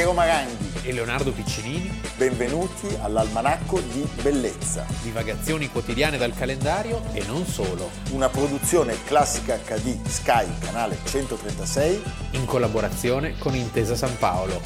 Piero 0.00 0.14
Maranghi 0.14 0.88
e 0.88 0.94
Leonardo 0.94 1.30
Piccinini. 1.30 2.00
Benvenuti 2.16 2.88
all'Almanacco 3.02 3.80
di 3.80 4.08
Bellezza. 4.22 4.86
Divagazioni 5.02 5.68
quotidiane 5.68 6.16
dal 6.16 6.32
calendario 6.32 7.02
e 7.12 7.22
non 7.26 7.44
solo. 7.44 7.90
Una 8.12 8.30
produzione 8.30 8.96
classica 9.04 9.58
HD 9.58 10.02
Sky, 10.06 10.46
canale 10.58 10.96
136. 11.04 12.02
In 12.30 12.46
collaborazione 12.46 13.36
con 13.36 13.54
Intesa 13.54 13.94
San 13.94 14.16
Paolo. 14.16 14.58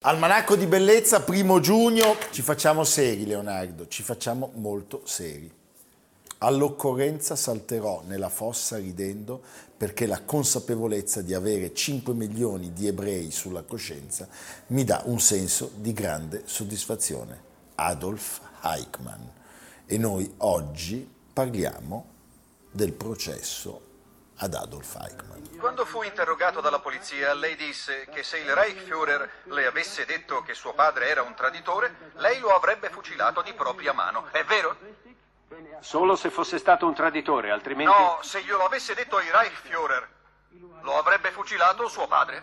Almanacco 0.00 0.56
di 0.56 0.66
bellezza, 0.66 1.22
primo 1.22 1.58
giugno, 1.58 2.18
ci 2.32 2.42
facciamo 2.42 2.84
seri 2.84 3.24
Leonardo, 3.24 3.88
ci 3.88 4.02
facciamo 4.02 4.50
molto 4.56 5.00
seri. 5.06 5.60
All'occorrenza 6.44 7.36
salterò 7.36 8.02
nella 8.04 8.28
fossa 8.28 8.76
ridendo 8.76 9.42
perché 9.76 10.06
la 10.06 10.22
consapevolezza 10.22 11.22
di 11.22 11.34
avere 11.34 11.72
5 11.72 12.14
milioni 12.14 12.72
di 12.72 12.88
ebrei 12.88 13.30
sulla 13.30 13.62
coscienza 13.62 14.26
mi 14.68 14.82
dà 14.82 15.02
un 15.04 15.20
senso 15.20 15.70
di 15.76 15.92
grande 15.92 16.42
soddisfazione. 16.46 17.50
Adolf 17.76 18.40
Eichmann. 18.64 19.22
E 19.86 19.98
noi 19.98 20.34
oggi 20.38 21.08
parliamo 21.32 22.10
del 22.72 22.92
processo 22.92 23.90
ad 24.38 24.54
Adolf 24.54 24.96
Eichmann. 24.96 25.58
Quando 25.58 25.84
fu 25.84 26.02
interrogato 26.02 26.60
dalla 26.60 26.80
polizia, 26.80 27.34
lei 27.34 27.54
disse 27.54 28.08
che 28.12 28.24
se 28.24 28.38
il 28.38 28.52
Reichsführer 28.52 29.30
le 29.44 29.66
avesse 29.66 30.04
detto 30.06 30.42
che 30.42 30.54
suo 30.54 30.74
padre 30.74 31.08
era 31.08 31.22
un 31.22 31.34
traditore, 31.36 32.10
lei 32.16 32.40
lo 32.40 32.48
avrebbe 32.48 32.90
fucilato 32.90 33.42
di 33.42 33.52
propria 33.52 33.92
mano. 33.92 34.26
È 34.32 34.42
vero? 34.42 34.76
Solo 35.80 36.16
se 36.16 36.30
fosse 36.30 36.58
stato 36.58 36.86
un 36.86 36.94
traditore, 36.94 37.50
altrimenti... 37.50 37.92
No, 37.92 38.18
se 38.22 38.42
glielo 38.42 38.64
avesse 38.64 38.94
detto 38.94 39.18
il 39.18 39.30
Reichsführer, 39.30 40.08
lo 40.82 40.98
avrebbe 40.98 41.30
fucilato 41.30 41.88
suo 41.88 42.06
padre. 42.06 42.42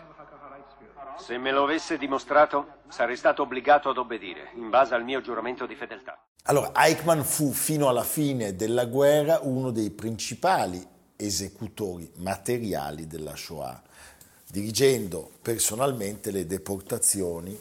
Se 1.18 1.36
me 1.38 1.50
lo 1.50 1.64
avesse 1.64 1.98
dimostrato, 1.98 2.78
sarei 2.88 3.16
stato 3.16 3.42
obbligato 3.42 3.90
ad 3.90 3.98
obbedire, 3.98 4.50
in 4.54 4.70
base 4.70 4.94
al 4.94 5.04
mio 5.04 5.20
giuramento 5.20 5.66
di 5.66 5.74
fedeltà. 5.74 6.18
Allora, 6.44 6.72
Eichmann 6.74 7.20
fu 7.20 7.52
fino 7.52 7.88
alla 7.88 8.04
fine 8.04 8.56
della 8.56 8.86
guerra 8.86 9.40
uno 9.42 9.70
dei 9.70 9.90
principali 9.90 10.82
esecutori 11.16 12.10
materiali 12.16 13.06
della 13.06 13.36
Shoah, 13.36 13.82
dirigendo 14.46 15.30
personalmente 15.42 16.30
le 16.30 16.46
deportazioni 16.46 17.58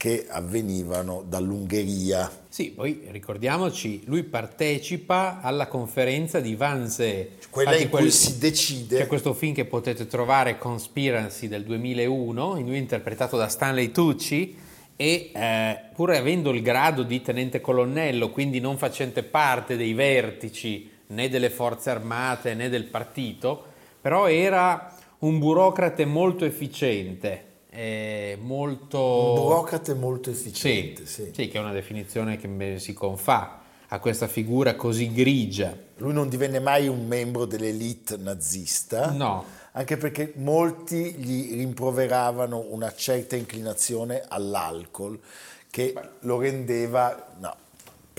che 0.00 0.24
avvenivano 0.30 1.22
dall'Ungheria. 1.28 2.32
Sì, 2.48 2.70
poi 2.70 3.02
ricordiamoci, 3.10 4.00
lui 4.06 4.22
partecipa 4.22 5.42
alla 5.42 5.66
conferenza 5.66 6.40
di 6.40 6.56
Wannsee. 6.58 7.32
Quella 7.50 7.76
in 7.76 7.90
quel, 7.90 8.04
cui 8.04 8.10
si 8.10 8.38
decide... 8.38 8.96
C'è 8.96 9.06
questo 9.06 9.34
film 9.34 9.52
che 9.52 9.66
potete 9.66 10.06
trovare, 10.06 10.56
Conspiracy 10.56 11.48
del 11.48 11.64
2001, 11.64 12.56
in 12.56 12.64
lui 12.64 12.78
interpretato 12.78 13.36
da 13.36 13.46
Stanley 13.48 13.90
Tucci, 13.90 14.56
e 14.96 15.32
eh, 15.34 15.78
pur 15.92 16.12
avendo 16.12 16.48
il 16.48 16.62
grado 16.62 17.02
di 17.02 17.20
tenente 17.20 17.60
colonnello, 17.60 18.30
quindi 18.30 18.58
non 18.58 18.78
facente 18.78 19.22
parte 19.22 19.76
dei 19.76 19.92
vertici 19.92 20.90
né 21.08 21.28
delle 21.28 21.50
forze 21.50 21.90
armate 21.90 22.54
né 22.54 22.70
del 22.70 22.84
partito, 22.84 23.64
però 24.00 24.30
era 24.30 24.96
un 25.18 25.38
burocrate 25.38 26.06
molto 26.06 26.46
efficiente. 26.46 27.48
Eh, 27.72 28.36
molto... 28.40 28.98
Un 28.98 29.34
burocrate 29.34 29.94
molto 29.94 30.30
efficiente, 30.30 31.06
sì, 31.06 31.24
sì. 31.24 31.30
sì, 31.32 31.48
che 31.48 31.58
è 31.58 31.60
una 31.60 31.72
definizione 31.72 32.36
che 32.36 32.78
si 32.78 32.92
confà 32.92 33.60
a 33.92 33.98
questa 33.98 34.26
figura 34.26 34.74
così 34.74 35.12
grigia. 35.12 35.76
Lui 35.96 36.12
non 36.12 36.28
divenne 36.28 36.58
mai 36.58 36.88
un 36.88 37.06
membro 37.06 37.44
dell'elite 37.44 38.16
nazista. 38.16 39.10
No. 39.10 39.44
Anche 39.72 39.96
perché 39.96 40.32
molti 40.36 41.12
gli 41.12 41.54
rimproveravano 41.54 42.66
una 42.70 42.92
certa 42.92 43.36
inclinazione 43.36 44.22
all'alcol 44.26 45.20
che 45.70 45.94
lo 46.20 46.40
rendeva 46.40 47.34
no, 47.38 47.56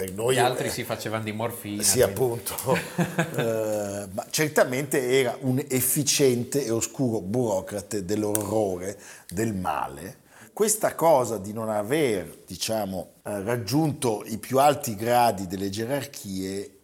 per 0.02 0.14
noi... 0.14 0.36
Gli 0.36 0.40
altri 0.40 0.68
eh, 0.68 0.72
si 0.72 0.84
facevano 0.84 1.24
di 1.24 1.32
morfina. 1.32 1.84
Sì, 1.84 2.00
quindi. 2.00 2.12
appunto. 2.12 2.56
eh, 3.38 4.08
ma 4.12 4.26
certamente 4.32 5.20
era 5.20 5.38
un 5.42 5.64
efficiente 5.68 6.66
e 6.66 6.72
oscuro 6.72 7.22
burocrate 7.22 8.04
dell'orrore, 8.04 8.98
del 9.30 9.54
male. 9.54 10.18
Questa 10.54 10.96
cosa 10.96 11.38
di 11.38 11.54
non 11.54 11.70
aver, 11.70 12.40
diciamo, 12.46 13.12
eh, 13.24 13.44
raggiunto 13.44 14.24
i 14.26 14.38
più 14.38 14.60
alti 14.60 14.96
gradi 14.96 15.46
delle 15.46 15.70
gerarchie 15.70 16.78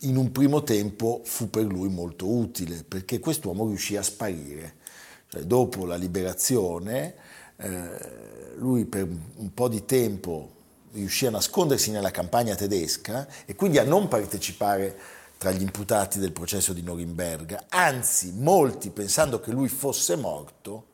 in 0.00 0.16
un 0.16 0.32
primo 0.32 0.62
tempo 0.62 1.20
fu 1.24 1.48
per 1.48 1.64
lui 1.64 1.88
molto 1.88 2.28
utile, 2.28 2.84
perché 2.86 3.20
quest'uomo 3.20 3.66
riuscì 3.68 3.96
a 3.96 4.02
sparire. 4.02 4.74
Cioè, 5.28 5.42
dopo 5.42 5.86
la 5.86 5.96
liberazione, 5.96 7.14
eh, 7.56 8.52
lui 8.56 8.84
per 8.84 9.06
un 9.36 9.54
po' 9.54 9.68
di 9.68 9.84
tempo 9.84 10.53
riuscì 10.94 11.26
a 11.26 11.30
nascondersi 11.30 11.90
nella 11.90 12.10
campagna 12.10 12.54
tedesca 12.54 13.26
e 13.44 13.54
quindi 13.54 13.78
a 13.78 13.84
non 13.84 14.08
partecipare 14.08 14.96
tra 15.36 15.50
gli 15.50 15.62
imputati 15.62 16.18
del 16.18 16.32
processo 16.32 16.72
di 16.72 16.82
Norimberga. 16.82 17.64
Anzi, 17.68 18.32
molti, 18.34 18.90
pensando 18.90 19.40
che 19.40 19.50
lui 19.50 19.68
fosse 19.68 20.16
morto, 20.16 20.86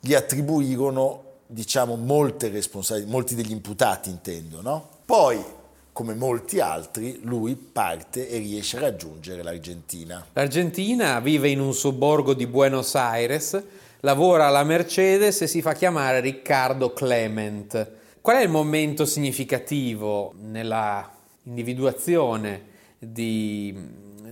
gli 0.00 0.14
attribuirono, 0.14 1.24
diciamo, 1.46 1.96
molte 1.96 2.48
responsabilità, 2.48 3.10
molti 3.10 3.34
degli 3.34 3.52
imputati 3.52 4.08
intendo, 4.08 4.62
no? 4.62 4.88
Poi, 5.04 5.44
come 5.92 6.14
molti 6.14 6.58
altri, 6.60 7.20
lui 7.22 7.54
parte 7.54 8.28
e 8.28 8.38
riesce 8.38 8.78
a 8.78 8.80
raggiungere 8.80 9.42
l'Argentina. 9.42 10.24
L'Argentina 10.32 11.20
vive 11.20 11.50
in 11.50 11.60
un 11.60 11.74
sobborgo 11.74 12.32
di 12.32 12.46
Buenos 12.46 12.94
Aires, 12.94 13.62
lavora 14.00 14.46
alla 14.46 14.64
Mercedes 14.64 15.42
e 15.42 15.46
si 15.46 15.60
fa 15.60 15.74
chiamare 15.74 16.20
Riccardo 16.20 16.94
Clement 16.94 17.98
Qual 18.22 18.36
è 18.36 18.42
il 18.42 18.50
momento 18.50 19.06
significativo 19.06 20.34
nella 20.36 21.10
individuazione 21.44 22.64
di, 22.98 23.74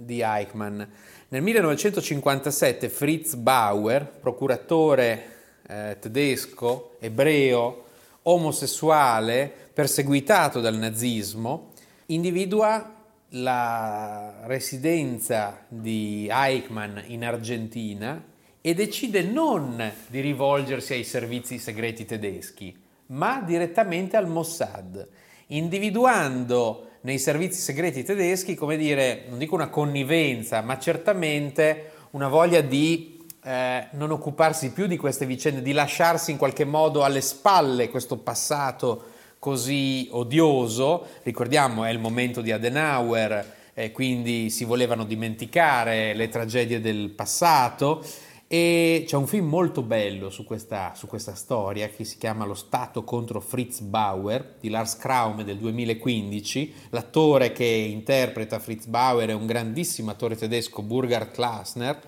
di 0.00 0.20
Eichmann? 0.20 0.82
Nel 1.28 1.40
1957 1.40 2.90
Fritz 2.90 3.34
Bauer, 3.36 4.06
procuratore 4.06 5.36
eh, 5.66 5.96
tedesco, 5.98 6.96
ebreo, 7.00 7.84
omosessuale, 8.24 9.50
perseguitato 9.72 10.60
dal 10.60 10.76
nazismo, 10.76 11.72
individua 12.06 12.94
la 13.30 14.42
residenza 14.44 15.64
di 15.66 16.28
Eichmann 16.30 16.98
in 17.06 17.24
Argentina 17.24 18.22
e 18.60 18.74
decide 18.74 19.22
non 19.22 19.92
di 20.08 20.20
rivolgersi 20.20 20.92
ai 20.92 21.04
servizi 21.04 21.58
segreti 21.58 22.04
tedeschi, 22.04 22.86
ma 23.08 23.42
direttamente 23.44 24.16
al 24.16 24.28
Mossad, 24.28 25.06
individuando 25.48 26.88
nei 27.02 27.18
servizi 27.18 27.60
segreti 27.60 28.02
tedeschi, 28.02 28.54
come 28.54 28.76
dire, 28.76 29.24
non 29.28 29.38
dico 29.38 29.54
una 29.54 29.68
connivenza, 29.68 30.60
ma 30.60 30.78
certamente 30.78 31.92
una 32.10 32.28
voglia 32.28 32.60
di 32.60 33.24
eh, 33.42 33.86
non 33.92 34.10
occuparsi 34.10 34.72
più 34.72 34.86
di 34.86 34.96
queste 34.96 35.24
vicende, 35.24 35.62
di 35.62 35.72
lasciarsi 35.72 36.30
in 36.30 36.36
qualche 36.36 36.64
modo 36.64 37.04
alle 37.04 37.20
spalle 37.20 37.88
questo 37.88 38.18
passato 38.18 39.04
così 39.38 40.08
odioso. 40.10 41.06
Ricordiamo, 41.22 41.84
è 41.84 41.90
il 41.90 41.98
momento 41.98 42.40
di 42.40 42.52
Adenauer, 42.52 43.54
eh, 43.74 43.92
quindi 43.92 44.50
si 44.50 44.64
volevano 44.64 45.04
dimenticare 45.04 46.12
le 46.14 46.28
tragedie 46.28 46.80
del 46.80 47.10
passato. 47.10 48.04
E 48.50 49.04
c'è 49.06 49.14
un 49.14 49.26
film 49.26 49.46
molto 49.46 49.82
bello 49.82 50.30
su 50.30 50.44
questa, 50.44 50.94
su 50.94 51.06
questa, 51.06 51.34
storia 51.34 51.90
che 51.90 52.04
si 52.04 52.16
chiama 52.16 52.46
Lo 52.46 52.54
Stato 52.54 53.04
contro 53.04 53.40
Fritz 53.40 53.80
Bauer 53.80 54.54
di 54.58 54.70
Lars 54.70 54.96
Kraume 54.96 55.44
del 55.44 55.58
2015. 55.58 56.72
L'attore 56.88 57.52
che 57.52 57.66
interpreta 57.66 58.58
Fritz 58.58 58.86
Bauer 58.86 59.28
è 59.28 59.34
un 59.34 59.44
grandissimo 59.44 60.10
attore 60.10 60.34
tedesco, 60.34 60.80
Burkhard 60.80 61.30
Klassner, 61.30 62.00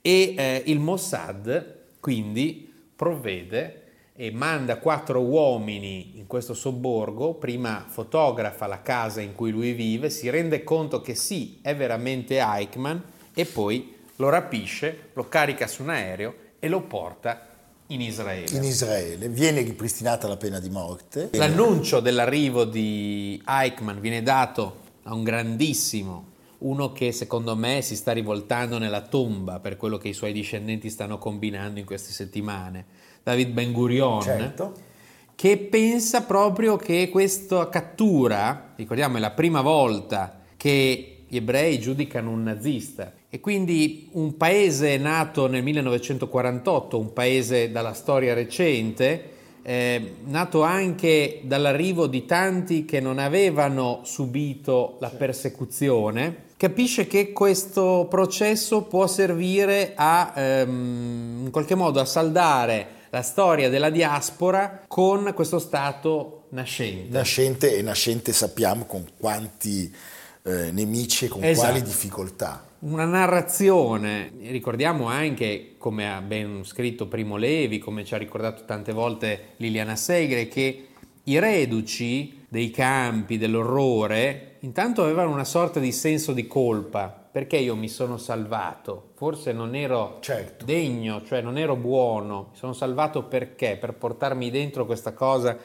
e 0.00 0.34
eh, 0.36 0.62
il 0.66 0.78
Mossad 0.78 1.80
quindi 1.98 2.72
provvede 2.94 3.82
e 4.14 4.30
manda 4.30 4.78
quattro 4.78 5.20
uomini 5.20 6.12
in 6.16 6.28
questo 6.28 6.54
sobborgo, 6.54 7.34
prima 7.34 7.86
fotografa 7.88 8.68
la 8.68 8.82
casa 8.82 9.20
in 9.20 9.34
cui 9.34 9.50
lui 9.50 9.72
vive, 9.72 10.10
si 10.10 10.30
rende 10.30 10.62
conto 10.62 11.00
che 11.00 11.16
sì, 11.16 11.58
è 11.60 11.74
veramente 11.74 12.38
Eichmann 12.38 12.98
e 13.34 13.44
poi 13.46 14.00
lo 14.22 14.28
rapisce, 14.28 15.10
lo 15.14 15.28
carica 15.28 15.66
su 15.66 15.82
un 15.82 15.90
aereo 15.90 16.34
e 16.60 16.68
lo 16.68 16.82
porta 16.82 17.48
in 17.88 18.00
Israele. 18.00 18.56
In 18.56 18.62
Israele 18.62 19.28
viene 19.28 19.62
ripristinata 19.62 20.28
la 20.28 20.36
pena 20.36 20.60
di 20.60 20.70
morte. 20.70 21.30
L'annuncio 21.32 21.98
dell'arrivo 21.98 22.64
di 22.64 23.42
Eichmann 23.44 23.98
viene 23.98 24.22
dato 24.22 24.78
a 25.02 25.14
un 25.14 25.24
grandissimo, 25.24 26.30
uno 26.58 26.92
che 26.92 27.10
secondo 27.10 27.56
me 27.56 27.82
si 27.82 27.96
sta 27.96 28.12
rivoltando 28.12 28.78
nella 28.78 29.00
tomba 29.00 29.58
per 29.58 29.76
quello 29.76 29.98
che 29.98 30.08
i 30.08 30.12
suoi 30.12 30.32
discendenti 30.32 30.88
stanno 30.88 31.18
combinando 31.18 31.80
in 31.80 31.84
queste 31.84 32.12
settimane, 32.12 32.84
David 33.24 33.48
Ben 33.50 33.72
Gurion. 33.72 34.22
Certo. 34.22 34.90
Che 35.34 35.56
pensa 35.58 36.22
proprio 36.22 36.76
che 36.76 37.08
questa 37.10 37.68
cattura, 37.68 38.74
ricordiamo, 38.76 39.16
è 39.16 39.20
la 39.20 39.32
prima 39.32 39.62
volta 39.62 40.42
che 40.56 41.11
gli 41.32 41.36
ebrei 41.36 41.78
giudicano 41.78 42.28
un 42.28 42.42
nazista. 42.42 43.10
E 43.30 43.40
quindi 43.40 44.10
un 44.12 44.36
paese 44.36 44.98
nato 44.98 45.46
nel 45.46 45.62
1948, 45.62 46.98
un 46.98 47.14
paese 47.14 47.70
dalla 47.70 47.94
storia 47.94 48.34
recente, 48.34 49.30
eh, 49.62 50.16
nato 50.26 50.60
anche 50.60 51.40
dall'arrivo 51.44 52.06
di 52.06 52.26
tanti 52.26 52.84
che 52.84 53.00
non 53.00 53.18
avevano 53.18 54.00
subito 54.02 54.98
la 55.00 55.08
persecuzione, 55.08 56.50
capisce 56.58 57.06
che 57.06 57.32
questo 57.32 58.06
processo 58.10 58.82
può 58.82 59.06
servire 59.06 59.94
a 59.96 60.34
ehm, 60.36 61.44
in 61.44 61.50
qualche 61.50 61.74
modo 61.74 61.98
a 61.98 62.04
saldare 62.04 62.86
la 63.08 63.22
storia 63.22 63.70
della 63.70 63.88
diaspora 63.88 64.84
con 64.86 65.32
questo 65.34 65.58
Stato 65.58 66.42
nascente. 66.50 67.08
Nascente 67.08 67.74
e 67.74 67.80
nascente 67.80 68.34
sappiamo 68.34 68.84
con 68.84 69.06
quanti 69.18 70.20
eh, 70.42 70.70
nemici 70.72 71.26
e 71.26 71.28
con 71.28 71.44
esatto. 71.44 71.68
quali 71.68 71.82
difficoltà. 71.82 72.64
Una 72.80 73.04
narrazione, 73.04 74.32
ricordiamo 74.40 75.06
anche, 75.06 75.74
come 75.78 76.12
ha 76.12 76.20
ben 76.20 76.64
scritto 76.64 77.06
Primo 77.06 77.36
Levi, 77.36 77.78
come 77.78 78.04
ci 78.04 78.14
ha 78.14 78.18
ricordato 78.18 78.64
tante 78.64 78.92
volte 78.92 79.50
Liliana 79.58 79.94
Segre, 79.94 80.48
che 80.48 80.88
i 81.24 81.38
reduci 81.38 82.46
dei 82.48 82.70
campi, 82.70 83.38
dell'orrore, 83.38 84.56
intanto 84.60 85.04
avevano 85.04 85.30
una 85.30 85.44
sorta 85.44 85.78
di 85.78 85.92
senso 85.92 86.32
di 86.32 86.48
colpa, 86.48 87.08
perché 87.32 87.56
io 87.56 87.76
mi 87.76 87.88
sono 87.88 88.18
salvato, 88.18 89.12
forse 89.14 89.52
non 89.52 89.76
ero 89.76 90.18
certo. 90.20 90.64
degno, 90.64 91.22
cioè 91.24 91.40
non 91.40 91.56
ero 91.56 91.76
buono, 91.76 92.48
mi 92.50 92.58
sono 92.58 92.72
salvato 92.72 93.22
perché? 93.22 93.76
Per 93.76 93.94
portarmi 93.94 94.50
dentro 94.50 94.84
questa 94.84 95.12
cosa. 95.12 95.56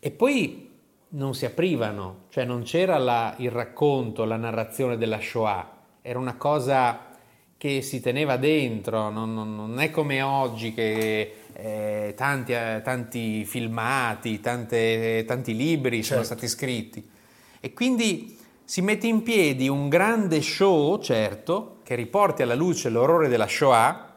E 0.00 0.10
poi 0.10 0.69
non 1.10 1.34
si 1.34 1.44
aprivano, 1.44 2.24
cioè 2.28 2.44
non 2.44 2.62
c'era 2.62 2.98
la, 2.98 3.34
il 3.38 3.50
racconto, 3.50 4.24
la 4.24 4.36
narrazione 4.36 4.96
della 4.96 5.20
Shoah, 5.20 5.78
era 6.02 6.18
una 6.18 6.36
cosa 6.36 7.08
che 7.56 7.82
si 7.82 8.00
teneva 8.00 8.36
dentro, 8.36 9.10
non, 9.10 9.34
non, 9.34 9.54
non 9.54 9.80
è 9.80 9.90
come 9.90 10.22
oggi 10.22 10.72
che 10.72 11.34
eh, 11.52 12.14
tanti, 12.16 12.52
eh, 12.52 12.80
tanti, 12.82 13.44
filmati, 13.44 14.40
tante, 14.40 15.24
tanti 15.26 15.54
libri 15.54 15.96
certo. 15.96 16.12
sono 16.12 16.24
stati 16.24 16.48
scritti. 16.48 17.06
E 17.60 17.72
quindi 17.74 18.38
si 18.64 18.80
mette 18.80 19.08
in 19.08 19.22
piedi 19.22 19.68
un 19.68 19.88
grande 19.88 20.40
show, 20.40 20.98
certo, 21.00 21.80
che 21.82 21.94
riporti 21.96 22.42
alla 22.42 22.54
luce 22.54 22.88
l'orrore 22.88 23.28
della 23.28 23.48
Shoah 23.48 24.14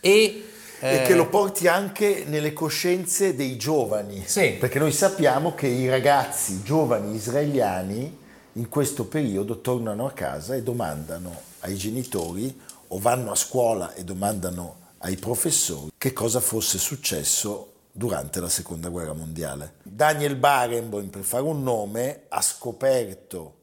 e 0.00 0.44
e 0.80 1.02
che 1.02 1.14
lo 1.14 1.24
eh, 1.24 1.28
porti 1.28 1.68
anche 1.68 2.24
nelle 2.26 2.52
coscienze 2.52 3.34
dei 3.34 3.56
giovani. 3.56 4.22
Sì. 4.26 4.56
Perché 4.58 4.78
noi 4.78 4.92
sappiamo 4.92 5.54
che 5.54 5.66
i 5.66 5.88
ragazzi 5.88 6.62
giovani 6.62 7.14
israeliani 7.14 8.24
in 8.52 8.68
questo 8.68 9.06
periodo 9.06 9.60
tornano 9.60 10.06
a 10.06 10.12
casa 10.12 10.54
e 10.54 10.62
domandano 10.62 11.40
ai 11.60 11.76
genitori 11.76 12.58
o 12.88 12.98
vanno 12.98 13.32
a 13.32 13.34
scuola 13.34 13.94
e 13.94 14.04
domandano 14.04 14.84
ai 14.98 15.16
professori 15.16 15.90
che 15.96 16.12
cosa 16.12 16.40
fosse 16.40 16.78
successo 16.78 17.72
durante 17.92 18.40
la 18.40 18.48
seconda 18.48 18.88
guerra 18.88 19.14
mondiale. 19.14 19.74
Daniel 19.82 20.36
Barenboim, 20.36 21.08
per 21.08 21.22
fare 21.22 21.44
un 21.44 21.62
nome, 21.62 22.24
ha 22.28 22.42
scoperto 22.42 23.54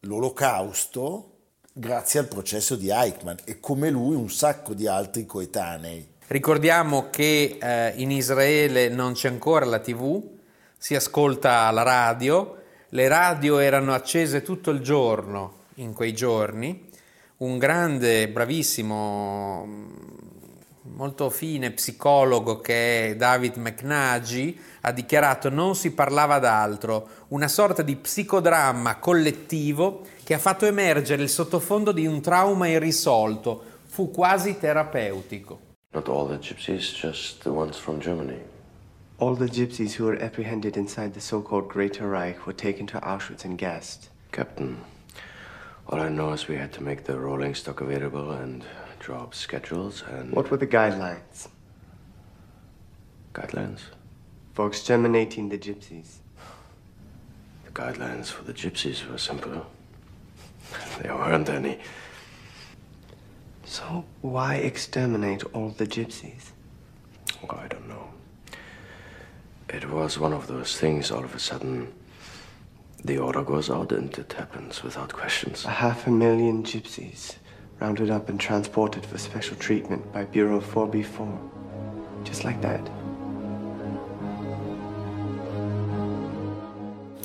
l'olocausto 0.00 1.26
grazie 1.72 2.20
al 2.20 2.26
processo 2.26 2.74
di 2.74 2.90
Eichmann 2.90 3.36
e 3.44 3.60
come 3.60 3.90
lui 3.90 4.14
un 4.14 4.30
sacco 4.30 4.74
di 4.74 4.86
altri 4.86 5.26
coetanei. 5.26 6.18
Ricordiamo 6.30 7.08
che 7.10 7.58
eh, 7.60 7.92
in 7.96 8.12
Israele 8.12 8.88
non 8.88 9.14
c'è 9.14 9.26
ancora 9.26 9.64
la 9.64 9.80
TV, 9.80 10.22
si 10.78 10.94
ascolta 10.94 11.68
la 11.72 11.82
radio, 11.82 12.56
le 12.90 13.08
radio 13.08 13.58
erano 13.58 13.94
accese 13.94 14.40
tutto 14.40 14.70
il 14.70 14.78
giorno 14.78 15.64
in 15.76 15.92
quei 15.92 16.14
giorni, 16.14 16.88
un 17.38 17.58
grande, 17.58 18.28
bravissimo 18.28 19.66
molto 20.82 21.30
fine 21.30 21.72
psicologo 21.72 22.60
che 22.60 23.08
è 23.08 23.16
David 23.16 23.56
McNaghy 23.56 24.56
ha 24.82 24.92
dichiarato 24.92 25.50
non 25.50 25.74
si 25.74 25.90
parlava 25.90 26.38
d'altro, 26.38 27.08
una 27.28 27.48
sorta 27.48 27.82
di 27.82 27.96
psicodramma 27.96 28.98
collettivo 28.98 30.02
che 30.22 30.34
ha 30.34 30.38
fatto 30.38 30.64
emergere 30.64 31.24
il 31.24 31.28
sottofondo 31.28 31.90
di 31.90 32.06
un 32.06 32.20
trauma 32.20 32.68
irrisolto, 32.68 33.64
fu 33.84 34.12
quasi 34.12 34.58
terapeutico. 34.60 35.69
Not 35.92 36.08
all 36.08 36.26
the 36.26 36.38
gypsies, 36.38 36.94
just 36.94 37.42
the 37.42 37.52
ones 37.52 37.76
from 37.76 38.00
Germany. 38.00 38.38
All 39.18 39.34
the 39.34 39.48
gypsies 39.48 39.94
who 39.94 40.04
were 40.04 40.16
apprehended 40.16 40.76
inside 40.76 41.14
the 41.14 41.20
so-called 41.20 41.68
Greater 41.68 42.08
Reich 42.08 42.46
were 42.46 42.52
taken 42.52 42.86
to 42.88 43.00
Auschwitz 43.00 43.44
and 43.44 43.58
gassed. 43.58 44.08
Captain, 44.30 44.80
all 45.88 45.98
I 45.98 46.08
know 46.08 46.32
is 46.32 46.46
we 46.46 46.54
had 46.54 46.72
to 46.74 46.82
make 46.82 47.04
the 47.04 47.18
rolling 47.18 47.56
stock 47.56 47.80
available 47.80 48.30
and 48.30 48.64
draw 49.00 49.24
up 49.24 49.34
schedules 49.34 50.04
and... 50.08 50.32
What 50.32 50.50
were 50.50 50.56
the 50.56 50.66
guidelines? 50.66 51.48
Guidelines? 53.34 53.80
For 54.54 54.68
exterminating 54.68 55.48
the 55.48 55.58
gypsies. 55.58 56.18
The 57.64 57.72
guidelines 57.72 58.26
for 58.26 58.44
the 58.44 58.54
gypsies 58.54 59.10
were 59.10 59.18
simple. 59.18 59.66
There 61.02 61.16
weren't 61.16 61.48
any. 61.48 61.80
So 63.70 64.04
why 64.20 64.56
exterminate 64.56 65.44
all 65.54 65.68
the 65.68 65.86
gypsies? 65.86 66.50
Oh, 67.44 67.56
I 67.56 67.68
don't 67.68 67.88
know. 67.88 68.08
It 69.68 69.88
was 69.88 70.18
one 70.18 70.32
of 70.32 70.48
those 70.48 70.76
things 70.76 71.12
all 71.12 71.22
of 71.22 71.36
a 71.36 71.38
sudden. 71.38 71.92
The 73.04 73.18
order 73.18 73.44
goes 73.44 73.70
out 73.70 73.92
and 73.92 74.12
it 74.18 74.32
happens 74.32 74.82
without 74.82 75.12
questions. 75.12 75.64
A 75.66 75.70
half 75.70 76.08
a 76.08 76.10
million 76.10 76.64
gypsies 76.64 77.36
rounded 77.78 78.10
up 78.10 78.28
and 78.28 78.40
transported 78.40 79.06
for 79.06 79.18
special 79.18 79.56
treatment 79.56 80.12
by 80.12 80.24
Bureau 80.24 80.60
4B4. 80.60 81.38
Just 82.24 82.42
like 82.42 82.60
that. 82.62 82.90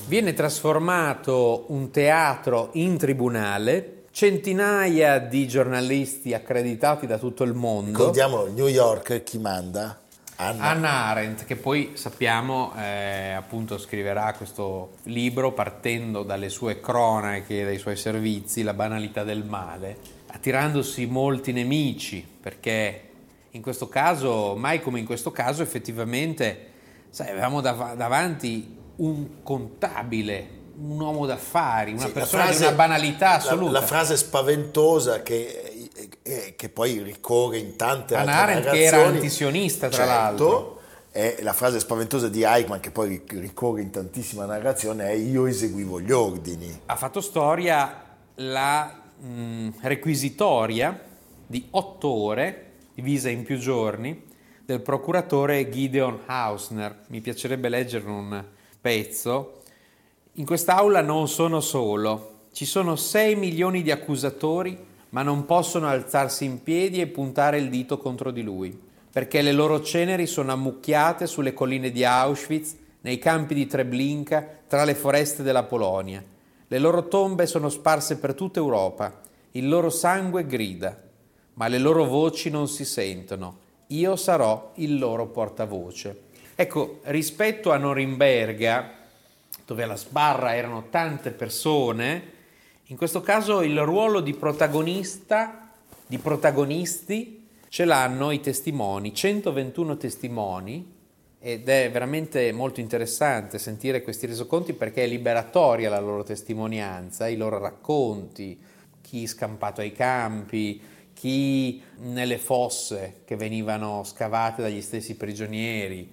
Viene 0.07 0.33
trasformato 0.33 1.65
un 1.69 1.89
teatro 1.89 2.69
in 2.73 2.99
tribunale, 2.99 3.94
centinaia 4.15 5.19
di 5.19 5.45
giornalisti 5.45 6.33
accreditati 6.33 7.05
da 7.05 7.17
tutto 7.17 7.43
il 7.43 7.53
mondo. 7.53 7.97
Ricordiamo 7.97 8.45
New 8.45 8.67
York 8.67 9.23
chi 9.23 9.37
manda? 9.39 9.99
Anna. 10.37 10.63
Anna 10.63 10.89
Arendt, 11.07 11.43
che 11.43 11.57
poi 11.57 11.91
sappiamo 11.95 12.71
eh, 12.77 13.31
appunto 13.31 13.77
scriverà 13.77 14.33
questo 14.33 14.91
libro 15.03 15.51
partendo 15.51 16.23
dalle 16.23 16.47
sue 16.47 16.79
cronache, 16.79 17.65
dai 17.65 17.77
suoi 17.77 17.97
servizi, 17.97 18.63
La 18.63 18.73
banalità 18.73 19.25
del 19.25 19.43
male, 19.43 19.97
attirandosi 20.27 21.05
molti 21.07 21.51
nemici, 21.51 22.25
perché 22.39 23.09
in 23.51 23.61
questo 23.61 23.89
caso, 23.89 24.55
mai 24.55 24.81
come 24.81 24.99
in 24.99 25.05
questo 25.05 25.31
caso, 25.31 25.61
effettivamente 25.61 26.67
sai, 27.09 27.31
avevamo 27.31 27.59
dav- 27.59 27.97
davanti 27.97 28.77
un 28.95 29.43
contabile, 29.43 30.47
un 30.77 30.99
uomo 30.99 31.25
d'affari, 31.25 31.93
una 31.93 32.05
sì, 32.05 32.11
persona 32.11 32.43
frase, 32.43 32.59
di 32.59 32.65
una 32.65 32.75
banalità 32.75 33.31
assoluta. 33.31 33.71
La, 33.71 33.79
la 33.79 33.85
frase 33.85 34.17
spaventosa 34.17 35.21
che, 35.21 35.89
eh, 36.21 36.53
che, 36.55 36.69
poi 36.69 37.01
ricorre 37.01 37.57
in 37.57 37.75
tante 37.75 38.15
Anna 38.15 38.33
altre 38.33 38.53
Arendt 38.53 38.69
che 38.71 38.83
era 38.83 39.05
antisionista 39.05 39.87
tra 39.87 40.05
certo, 40.05 40.11
l'altro. 40.11 40.73
È 41.11 41.37
la 41.39 41.53
frase 41.53 41.79
spaventosa 41.79 42.27
di 42.27 42.43
Eichmann 42.43 42.81
che 42.81 42.91
poi 42.91 43.23
ricorre 43.25 43.81
in 43.81 43.89
tantissima 43.89 44.43
narrazione 44.43 45.07
è 45.07 45.13
io 45.13 45.45
eseguivo 45.45 46.01
gli 46.01 46.11
ordini. 46.11 46.81
Ha 46.87 46.95
fatto 46.97 47.21
storia 47.21 48.03
la 48.35 49.01
mh, 49.17 49.27
mm, 49.27 49.69
requisitoria 49.81 50.99
di 51.47 51.67
otto 51.71 52.09
ore, 52.09 52.71
divisa 52.93 53.29
in 53.29 53.43
più 53.43 53.57
giorni, 53.57 54.25
del 54.65 54.81
procuratore 54.81 55.69
Gideon 55.69 56.21
Hausner. 56.25 57.03
Mi 57.07 57.21
piacerebbe 57.21 57.69
leggere 57.69 58.07
un 58.07 58.43
pezzo. 58.81 59.61
In 60.37 60.45
quest'aula 60.45 60.99
non 60.99 61.29
sono 61.29 61.61
solo, 61.61 62.47
ci 62.51 62.65
sono 62.65 62.97
6 62.97 63.37
milioni 63.37 63.81
di 63.81 63.89
accusatori, 63.89 64.77
ma 65.11 65.21
non 65.21 65.45
possono 65.45 65.87
alzarsi 65.87 66.43
in 66.43 66.61
piedi 66.61 66.99
e 66.99 67.07
puntare 67.07 67.57
il 67.57 67.69
dito 67.69 67.97
contro 67.97 68.31
di 68.31 68.41
lui, 68.41 68.77
perché 69.09 69.41
le 69.41 69.53
loro 69.53 69.81
ceneri 69.81 70.27
sono 70.27 70.51
ammucchiate 70.51 71.25
sulle 71.25 71.53
colline 71.53 71.89
di 71.89 72.03
Auschwitz, 72.03 72.75
nei 72.99 73.17
campi 73.17 73.53
di 73.53 73.65
Treblinka, 73.65 74.45
tra 74.67 74.83
le 74.83 74.93
foreste 74.93 75.41
della 75.41 75.63
Polonia. 75.63 76.21
Le 76.67 76.79
loro 76.79 77.07
tombe 77.07 77.45
sono 77.45 77.69
sparse 77.69 78.17
per 78.17 78.33
tutta 78.33 78.59
Europa, 78.59 79.21
il 79.51 79.69
loro 79.69 79.89
sangue 79.89 80.45
grida, 80.45 81.01
ma 81.53 81.69
le 81.69 81.77
loro 81.77 82.03
voci 82.03 82.49
non 82.49 82.67
si 82.67 82.83
sentono. 82.83 83.59
Io 83.87 84.17
sarò 84.17 84.71
il 84.75 84.99
loro 84.99 85.27
portavoce. 85.27 86.23
Ecco, 86.55 86.99
rispetto 87.03 87.71
a 87.71 87.77
Norimberga, 87.77 89.03
dove 89.65 89.83
alla 89.83 89.95
sbarra 89.95 90.55
erano 90.55 90.87
tante 90.89 91.31
persone, 91.31 92.33
in 92.85 92.97
questo 92.97 93.21
caso 93.21 93.61
il 93.61 93.79
ruolo 93.81 94.19
di 94.19 94.33
protagonista, 94.33 95.71
di 96.05 96.19
protagonisti, 96.19 97.47
ce 97.67 97.85
l'hanno 97.85 98.31
i 98.31 98.39
testimoni, 98.39 99.13
121 99.13 99.97
testimoni 99.97 100.93
ed 101.39 101.67
è 101.67 101.89
veramente 101.91 102.51
molto 102.51 102.79
interessante 102.79 103.59
sentire 103.59 104.01
questi 104.01 104.25
resoconti 104.27 104.73
perché 104.73 105.03
è 105.03 105.07
liberatoria 105.07 105.89
la 105.89 105.99
loro 105.99 106.23
testimonianza, 106.23 107.27
i 107.27 107.35
loro 107.35 107.59
racconti, 107.59 108.57
chi 109.01 109.27
scampato 109.27 109.81
ai 109.81 109.91
campi, 109.91 110.81
chi 111.13 111.81
nelle 111.99 112.37
fosse 112.37 113.21
che 113.25 113.35
venivano 113.35 114.03
scavate 114.03 114.61
dagli 114.61 114.81
stessi 114.81 115.15
prigionieri. 115.15 116.11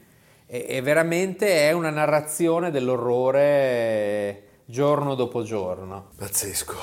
E, 0.54 0.82
veramente 0.82 1.66
è 1.66 1.72
una 1.72 1.88
narrazione 1.88 2.70
dell'orrore 2.70 4.60
giorno 4.66 5.14
dopo 5.14 5.42
giorno. 5.44 6.10
Pazzesco. 6.14 6.74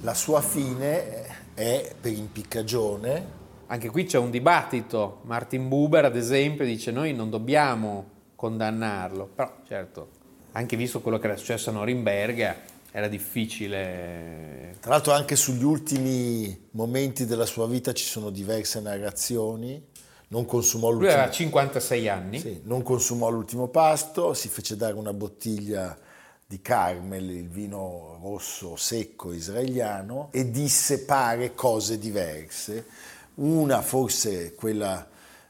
La 0.00 0.14
sua 0.14 0.40
fine 0.40 1.26
è 1.52 1.92
per 2.00 2.12
impiccagione. 2.12 3.36
Anche 3.66 3.90
qui 3.90 4.04
c'è 4.06 4.16
un 4.16 4.30
dibattito. 4.30 5.20
Martin 5.24 5.68
Buber, 5.68 6.06
ad 6.06 6.16
esempio, 6.16 6.64
dice 6.64 6.92
noi 6.92 7.12
non 7.12 7.28
dobbiamo 7.28 8.06
condannarlo, 8.36 9.26
però 9.34 9.56
certo, 9.66 10.08
anche 10.52 10.78
visto 10.78 11.02
quello 11.02 11.18
che 11.18 11.26
era 11.26 11.36
successo 11.36 11.68
a 11.68 11.74
Norimberga, 11.74 12.56
era 12.90 13.08
difficile. 13.08 14.76
Tra 14.80 14.92
l'altro 14.92 15.12
anche 15.12 15.36
sugli 15.36 15.62
ultimi 15.62 16.68
momenti 16.70 17.26
della 17.26 17.44
sua 17.44 17.66
vita 17.66 17.92
ci 17.92 18.04
sono 18.04 18.30
diverse 18.30 18.80
narrazioni. 18.80 20.06
Non 20.28 20.44
consumò 20.44 20.90
Lui 20.90 21.00
l'ultimo, 21.00 21.20
aveva 21.20 21.32
56 21.32 22.08
anni. 22.08 22.38
sì, 22.38 22.60
non 22.64 22.82
consumò 22.82 23.30
l'ultimo 23.30 23.68
pasto, 23.68 24.34
si 24.34 24.48
fece 24.48 24.76
dare 24.76 24.94
una 24.94 25.12
bottiglia 25.12 25.96
di 26.46 26.60
Carmel, 26.60 27.30
il 27.30 27.48
vino 27.48 28.18
rosso 28.22 28.76
secco 28.76 29.32
israeliano, 29.32 30.28
e 30.32 30.50
disse 30.50 31.04
pare 31.04 31.54
cose 31.54 31.98
diverse. 31.98 32.86
Una, 33.34 33.82
forse 33.82 34.54
quella 34.54 35.06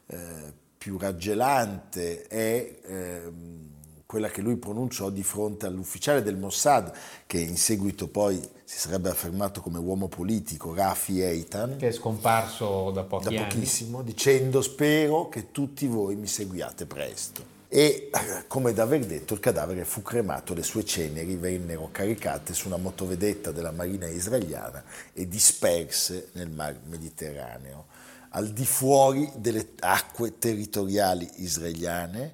eh, 0.07 0.53
più 0.77 0.97
raggelante, 0.97 2.27
è 2.27 2.79
ehm, 2.85 3.68
quella 4.09 4.29
che 4.29 4.41
lui 4.41 4.55
pronunciò 4.55 5.11
di 5.11 5.21
fronte 5.21 5.67
all'ufficiale 5.67 6.23
del 6.23 6.35
Mossad, 6.35 6.91
che 7.27 7.37
in 7.37 7.55
seguito 7.57 8.07
poi 8.07 8.41
si 8.63 8.79
sarebbe 8.79 9.07
affermato 9.09 9.61
come 9.61 9.77
uomo 9.77 10.07
politico, 10.07 10.73
Rafi 10.73 11.21
Eitan, 11.21 11.75
Che 11.77 11.89
è 11.89 11.91
scomparso 11.91 12.89
da 12.89 13.03
pochi 13.03 13.25
da 13.25 13.29
anni. 13.29 13.53
pochissimo, 13.53 14.01
dicendo 14.01 14.63
spero 14.63 15.29
che 15.29 15.51
tutti 15.51 15.85
voi 15.85 16.15
mi 16.15 16.25
seguiate 16.25 16.87
presto. 16.87 17.43
E 17.67 18.09
eh, 18.11 18.47
come 18.47 18.73
da 18.73 18.81
aver 18.81 19.05
detto 19.05 19.35
il 19.35 19.39
cadavere 19.39 19.85
fu 19.85 20.01
cremato, 20.01 20.55
le 20.55 20.63
sue 20.63 20.83
ceneri 20.83 21.35
vennero 21.35 21.89
caricate 21.91 22.55
su 22.55 22.65
una 22.65 22.77
motovedetta 22.77 23.51
della 23.51 23.69
marina 23.71 24.07
israeliana 24.07 24.83
e 25.13 25.27
disperse 25.27 26.29
nel 26.31 26.49
mar 26.49 26.75
Mediterraneo, 26.87 27.85
al 28.29 28.47
di 28.47 28.65
fuori 28.65 29.31
delle 29.35 29.73
acque 29.81 30.39
territoriali 30.39 31.29
israeliane. 31.35 32.33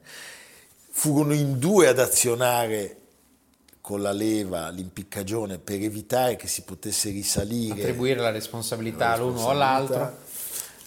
Furono 0.97 1.33
in 1.33 1.59
due 1.59 1.87
ad 1.87 1.99
azionare 1.99 2.95
con 3.81 4.01
la 4.01 4.13
leva 4.13 4.69
l'impiccagione 4.69 5.57
per 5.59 5.81
evitare 5.81 6.37
che 6.37 6.47
si 6.47 6.61
potesse 6.63 7.09
risalire 7.09 7.73
Attribuire 7.73 8.21
la 8.21 8.31
responsabilità 8.31 9.09
la 9.09 9.13
all'uno 9.15 9.41
o 9.41 9.49
all'altro. 9.49 10.17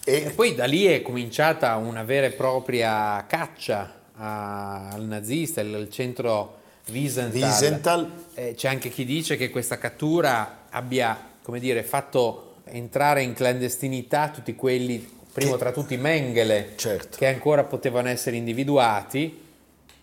E 0.03 0.13
E 0.25 0.29
poi 0.31 0.55
da 0.55 0.65
lì 0.65 0.85
è 0.85 1.03
cominciata 1.03 1.75
una 1.75 2.03
vera 2.03 2.25
e 2.25 2.31
propria 2.31 3.23
caccia 3.27 3.93
al 4.15 5.03
nazista, 5.03 5.61
il 5.61 5.87
centro 5.91 6.57
Wiesenthal. 6.89 7.41
Wiesenthal. 7.41 8.11
Eh, 8.33 8.55
c'è 8.55 8.67
anche 8.67 8.89
chi 8.89 9.05
dice 9.05 9.37
che 9.37 9.51
questa 9.51 9.77
cattura 9.77 10.65
abbia, 10.71 11.17
come 11.43 11.59
dire, 11.59 11.83
fatto 11.83 12.55
entrare 12.65 13.21
in 13.21 13.33
clandestinità 13.33 14.29
tutti 14.29 14.55
quelli, 14.55 15.07
primo 15.31 15.51
Che- 15.51 15.57
tra 15.59 15.71
tutti 15.71 15.95
Mengele, 15.97 16.73
Certo. 16.77 17.15
che 17.17 17.27
ancora 17.27 17.63
potevano 17.63 18.09
essere 18.09 18.37
individuati. 18.37 19.45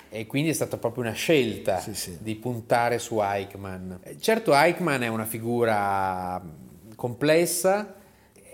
E 0.08 0.26
quindi 0.26 0.50
è 0.50 0.52
stata 0.52 0.76
proprio 0.76 1.02
una 1.04 1.12
scelta 1.12 1.78
Sì, 1.78 1.94
sì. 1.94 2.18
di 2.20 2.36
puntare 2.36 2.98
su 2.98 3.20
Eichmann. 3.20 3.92
Eh, 4.02 4.18
Certo 4.18 4.54
Eichmann 4.54 5.02
è 5.02 5.08
una 5.08 5.24
figura 5.24 6.38
mh, 6.38 6.94
complessa, 6.94 7.94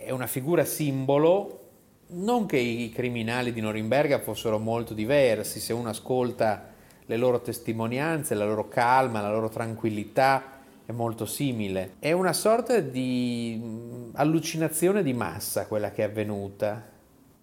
è 0.05 0.11
una 0.11 0.27
figura 0.27 0.65
simbolo, 0.65 1.59
non 2.15 2.47
che 2.47 2.57
i 2.59 2.91
criminali 2.91 3.53
di 3.53 3.61
Norimberga 3.61 4.19
fossero 4.19 4.59
molto 4.59 4.95
diversi, 4.95 5.61
se 5.61 5.73
uno 5.73 5.91
ascolta 5.91 6.71
le 7.07 7.17
loro 7.17 7.41
testimonianze, 7.41 8.35
la 8.35 8.45
loro 8.45 8.69
calma, 8.69 9.21
la 9.21 9.31
loro 9.31 9.49
tranquillità 9.49 10.61
è 10.85 10.93
molto 10.93 11.27
simile. 11.27 11.95
È 11.99 12.13
una 12.13 12.33
sorta 12.33 12.81
di 12.81 13.61
mh, 13.63 14.11
allucinazione 14.15 15.03
di 15.03 15.13
massa 15.13 15.67
quella 15.67 15.91
che 15.91 16.03
è 16.03 16.07
avvenuta, 16.07 16.83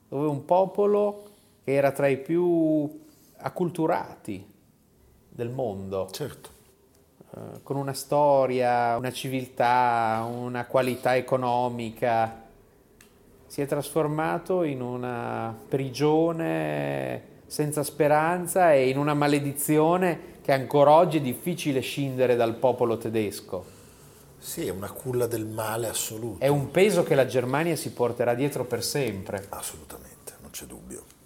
dove 0.10 0.28
un 0.28 0.44
popolo 0.46 1.24
che 1.64 1.74
era 1.74 1.92
tra 1.92 2.08
i 2.08 2.18
più 2.18 3.08
acculturati 3.40 4.46
del 5.30 5.50
mondo, 5.50 6.10
certo. 6.12 6.50
eh, 7.36 7.62
con 7.64 7.78
una 7.78 7.94
storia, 7.94 8.98
una 8.98 9.12
civiltà, 9.12 10.28
una 10.30 10.66
qualità 10.66 11.16
economica, 11.16 12.48
si 13.48 13.62
è 13.62 13.66
trasformato 13.66 14.64
in 14.64 14.82
una 14.82 15.58
prigione 15.68 17.38
senza 17.48 17.82
speranza 17.82 18.74
e 18.74 18.90
in 18.90 18.98
una 18.98 19.16
maledizione 19.16 20.38
che 20.44 20.52
ancora 20.52 20.92
oggi 20.92 21.18
è 21.18 21.22
difficile 21.22 21.80
scindere 21.80 22.36
dal 22.36 22.56
popolo 22.56 22.98
tedesco. 22.98 23.78
Sì, 24.38 24.68
è 24.68 24.70
una 24.70 24.92
culla 24.92 25.28
del 25.28 25.46
male 25.46 25.88
assoluto. 25.88 26.44
È 26.44 26.48
un 26.48 26.72
peso 26.72 27.04
che 27.04 27.16
la 27.16 27.26
Germania 27.26 27.76
si 27.76 27.92
porterà 27.92 28.34
dietro 28.36 28.66
per 28.66 28.84
sempre 28.84 29.46
Assolutamente, 29.50 30.34
non 30.42 30.52
c'è 30.52 30.66
dubbio. 30.66 31.18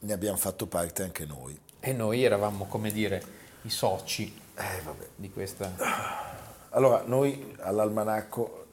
Ne 0.00 0.12
abbiamo 0.12 0.36
fatto 0.36 0.66
parte 0.66 1.02
anche 1.02 1.26
noi. 1.26 1.58
e 1.80 1.92
noi 1.92 2.22
eravamo, 2.22 2.66
come 2.66 2.90
dire, 2.90 3.22
i 3.62 3.70
soci 3.70 4.34
Eh, 4.54 4.82
di 5.16 5.30
questa... 5.30 5.72
Allora, 6.70 7.02
noi 7.04 7.56
all'Almanacco 7.60 8.66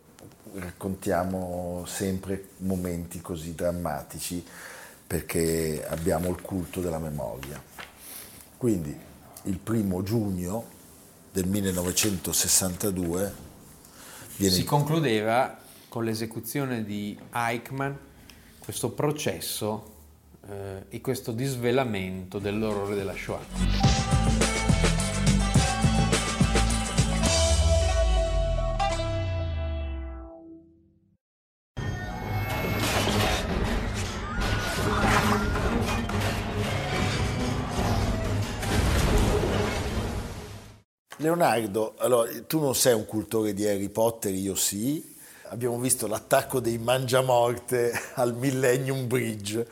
raccontiamo 0.53 1.83
sempre 1.87 2.49
momenti 2.57 3.21
così 3.21 3.55
drammatici 3.55 4.45
perché 5.05 5.85
abbiamo 5.87 6.29
il 6.29 6.41
culto 6.41 6.81
della 6.81 6.99
memoria. 6.99 7.61
Quindi 8.57 8.95
il 9.43 9.57
primo 9.57 10.03
giugno 10.03 10.65
del 11.31 11.47
1962 11.47 13.33
viene 14.37 14.55
Si 14.55 14.63
concludeva 14.63 15.57
con 15.89 16.03
l'esecuzione 16.03 16.83
di 16.83 17.17
Eichmann 17.33 17.93
questo 18.59 18.91
processo 18.91 19.95
eh, 20.49 20.85
e 20.89 21.01
questo 21.01 21.31
disvelamento 21.31 22.39
dell'orrore 22.39 22.95
della 22.95 23.13
Shoah. 23.13 23.87
Leonardo, 41.19 41.95
allora, 41.97 42.29
tu 42.45 42.59
non 42.59 42.75
sei 42.75 42.93
un 42.93 43.05
cultore 43.05 43.53
di 43.53 43.67
Harry 43.67 43.89
Potter, 43.89 44.33
io 44.33 44.55
sì. 44.55 45.15
Abbiamo 45.49 45.79
visto 45.79 46.07
l'attacco 46.07 46.59
dei 46.59 46.77
Mangiamorte 46.77 47.91
al 48.15 48.35
Millennium 48.35 49.07
Bridge. 49.07 49.67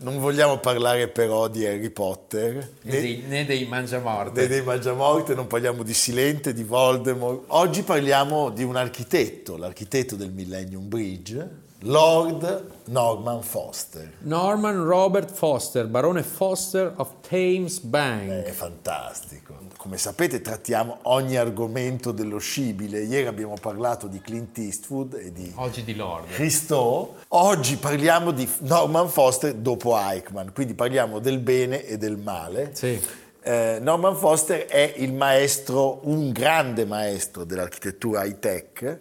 Non 0.00 0.20
vogliamo 0.20 0.58
parlare 0.58 1.08
però 1.08 1.48
di 1.48 1.66
Harry 1.66 1.90
Potter, 1.90 2.54
Né 2.54 2.92
né, 2.92 3.00
dei, 3.00 3.24
né 3.26 3.44
dei 3.44 3.62
né 3.62 3.68
mangiamorte. 3.68 4.46
dei 4.46 4.62
Mangiamorte, 4.62 5.34
non 5.34 5.48
parliamo 5.48 5.82
di 5.82 5.92
Silente, 5.92 6.52
di 6.52 6.62
Voldemort. 6.62 7.44
Oggi 7.48 7.82
parliamo 7.82 8.50
di 8.50 8.62
un 8.62 8.76
architetto, 8.76 9.56
l'architetto 9.56 10.14
del 10.14 10.30
Millennium 10.30 10.88
Bridge, 10.88 11.48
Lord 11.84 12.84
Norman 12.84 13.42
Foster. 13.42 14.08
Norman 14.18 14.84
Robert 14.84 15.32
Foster, 15.32 15.88
barone 15.88 16.22
Foster 16.22 16.92
of 16.96 17.14
Thames 17.28 17.80
Bank. 17.80 18.30
È 18.30 18.50
fantastico. 18.52 19.58
Come 19.76 19.98
sapete 19.98 20.40
trattiamo 20.40 20.98
ogni 21.02 21.36
argomento 21.36 22.12
dello 22.12 22.38
scibile. 22.38 23.00
Ieri 23.00 23.26
abbiamo 23.26 23.56
parlato 23.60 24.06
di 24.06 24.20
Clint 24.20 24.56
Eastwood 24.58 25.14
e 25.14 25.32
di 25.32 25.52
Oggi 25.56 25.82
di 25.82 25.96
Lord. 25.96 26.28
Christo. 26.28 27.16
Oggi 27.28 27.76
parliamo 27.76 28.30
di 28.30 28.48
Norman 28.60 29.08
Foster 29.08 29.52
dopo 29.52 29.98
Eichmann, 29.98 30.50
quindi 30.54 30.74
parliamo 30.74 31.18
del 31.18 31.40
bene 31.40 31.84
e 31.84 31.98
del 31.98 32.16
male. 32.16 32.70
Sì. 32.74 33.00
Eh, 33.42 33.78
Norman 33.82 34.14
Foster 34.14 34.66
è 34.66 34.94
il 34.98 35.12
maestro, 35.12 35.98
un 36.04 36.30
grande 36.30 36.84
maestro 36.84 37.42
dell'architettura 37.42 38.22
high 38.22 38.38
tech, 38.38 39.00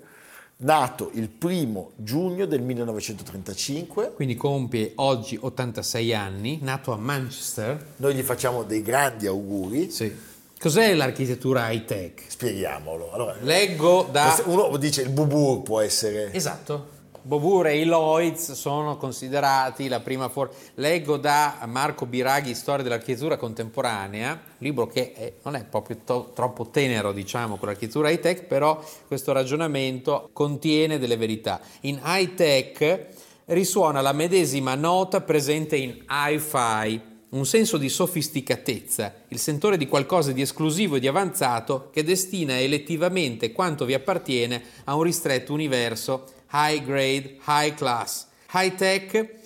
nato 0.62 1.10
il 1.14 1.30
primo 1.30 1.92
giugno 1.96 2.46
del 2.46 2.62
1935. 2.62 4.14
Quindi 4.14 4.36
compie 4.36 4.94
oggi 4.96 5.38
86 5.40 6.14
anni, 6.14 6.60
nato 6.62 6.92
a 6.92 6.98
Manchester. 6.98 7.94
Noi 7.98 8.16
gli 8.16 8.22
facciamo 8.22 8.64
dei 8.64 8.82
grandi 8.82 9.28
auguri. 9.28 9.92
Sì. 9.92 10.30
Cos'è 10.60 10.94
l'architettura 10.94 11.72
high 11.72 11.86
tech? 11.86 12.24
Spieghiamolo. 12.28 13.12
Allora, 13.12 13.36
Leggo 13.42 14.08
da... 14.12 14.40
uno 14.46 14.78
dice 14.78 15.02
il 15.02 15.10
bubur 15.10 15.64
può 15.64 15.80
essere 15.80 16.32
Esatto. 16.34 17.00
Bobur 17.24 17.68
e 17.68 17.80
i 17.80 17.86
Lloyds 17.86 18.54
sono 18.54 18.98
considerati 18.98 19.88
la 19.88 20.00
prima 20.00 20.28
forma. 20.28 20.54
Leggo 20.76 21.18
da 21.18 21.60
Marco 21.68 22.08
Biraghi 22.08 22.56
Storia 22.56 22.82
dell'architettura 22.82 23.38
contemporanea, 23.38 24.42
libro 24.58 24.88
che 24.88 25.14
è- 25.14 25.34
non 25.44 25.56
è 25.56 25.64
proprio 25.66 25.98
to- 26.04 26.32
troppo 26.34 26.70
tenero, 26.70 27.12
diciamo, 27.12 27.58
con 27.58 27.68
l'architettura 27.68 28.10
high 28.10 28.20
tech, 28.20 28.46
però 28.46 28.84
questo 29.06 29.34
ragionamento 29.34 30.30
contiene 30.34 30.98
delle 30.98 31.16
verità. 31.16 31.62
In 31.82 32.02
high 32.04 32.34
tech 32.34 33.08
risuona 33.46 34.02
la 34.02 34.14
medesima 34.14 34.74
nota 34.74 35.22
presente 35.22 35.76
in 35.76 36.04
hi-fi, 36.10 37.10
un 37.30 37.46
senso 37.46 37.78
di 37.78 37.88
sofisticatezza, 37.88 39.14
il 39.28 39.40
sentore 39.40 39.78
di 39.78 39.88
qualcosa 39.88 40.32
di 40.32 40.42
esclusivo 40.42 40.96
e 40.96 41.00
di 41.00 41.08
avanzato 41.08 41.90
che 41.92 42.04
destina 42.04 42.60
elettivamente 42.60 43.52
quanto 43.52 43.86
vi 43.86 43.94
appartiene 43.94 44.62
a 44.86 44.96
un 44.96 45.04
ristretto 45.04 45.54
universo 45.54 46.26
high 46.52 46.84
grade, 46.84 47.38
high 47.46 47.74
class. 47.74 48.28
High 48.54 48.76
tech 48.76 49.40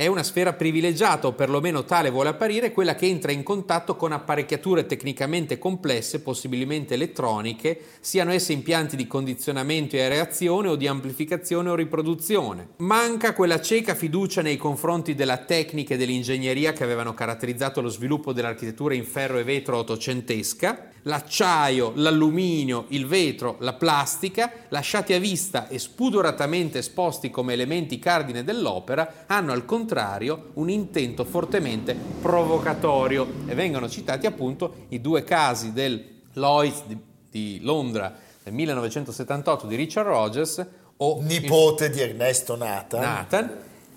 è 0.00 0.06
una 0.06 0.22
sfera 0.22 0.54
privilegiata, 0.54 1.26
o 1.26 1.34
perlomeno 1.34 1.84
tale 1.84 2.08
vuole 2.08 2.30
apparire, 2.30 2.72
quella 2.72 2.94
che 2.94 3.04
entra 3.04 3.32
in 3.32 3.42
contatto 3.42 3.96
con 3.96 4.12
apparecchiature 4.12 4.86
tecnicamente 4.86 5.58
complesse, 5.58 6.22
possibilmente 6.22 6.94
elettroniche, 6.94 7.78
siano 8.00 8.32
esse 8.32 8.54
impianti 8.54 8.96
di 8.96 9.06
condizionamento 9.06 9.96
e 9.96 10.02
areazione 10.02 10.68
o 10.68 10.76
di 10.76 10.86
amplificazione 10.86 11.68
o 11.68 11.74
riproduzione. 11.74 12.68
Manca 12.78 13.34
quella 13.34 13.60
cieca 13.60 13.94
fiducia 13.94 14.40
nei 14.40 14.56
confronti 14.56 15.14
della 15.14 15.36
tecnica 15.36 15.92
e 15.92 15.98
dell'ingegneria 15.98 16.72
che 16.72 16.82
avevano 16.84 17.12
caratterizzato 17.12 17.82
lo 17.82 17.90
sviluppo 17.90 18.32
dell'architettura 18.32 18.94
in 18.94 19.04
ferro 19.04 19.36
e 19.36 19.44
vetro 19.44 19.76
ottocentesca. 19.76 20.92
L'acciaio, 21.02 21.92
l'alluminio, 21.96 22.84
il 22.88 23.06
vetro, 23.06 23.56
la 23.60 23.72
plastica, 23.72 24.52
lasciati 24.68 25.12
a 25.12 25.18
vista 25.18 25.68
e 25.68 25.78
spudoratamente 25.78 26.78
esposti 26.78 27.30
come 27.30 27.54
elementi 27.54 27.98
cardine 27.98 28.44
dell'opera, 28.44 29.24
hanno 29.26 29.52
al 29.52 29.64
contrario 29.64 30.50
un 30.54 30.68
intento 30.68 31.24
fortemente 31.24 31.96
provocatorio 32.20 33.26
e 33.46 33.54
vengono 33.54 33.88
citati 33.88 34.26
appunto 34.26 34.86
i 34.88 35.00
due 35.00 35.24
casi 35.24 35.72
del 35.72 36.18
Lloyds 36.34 36.84
di, 36.86 36.96
di 37.30 37.60
Londra 37.62 38.14
del 38.42 38.52
1978 38.52 39.66
di 39.66 39.76
Richard 39.76 40.06
Rogers 40.06 40.66
o 40.98 41.20
Nipote 41.22 41.90
di 41.90 42.00
Ernesto 42.00 42.56
Nathan. 42.56 43.00
Nathan 43.00 43.56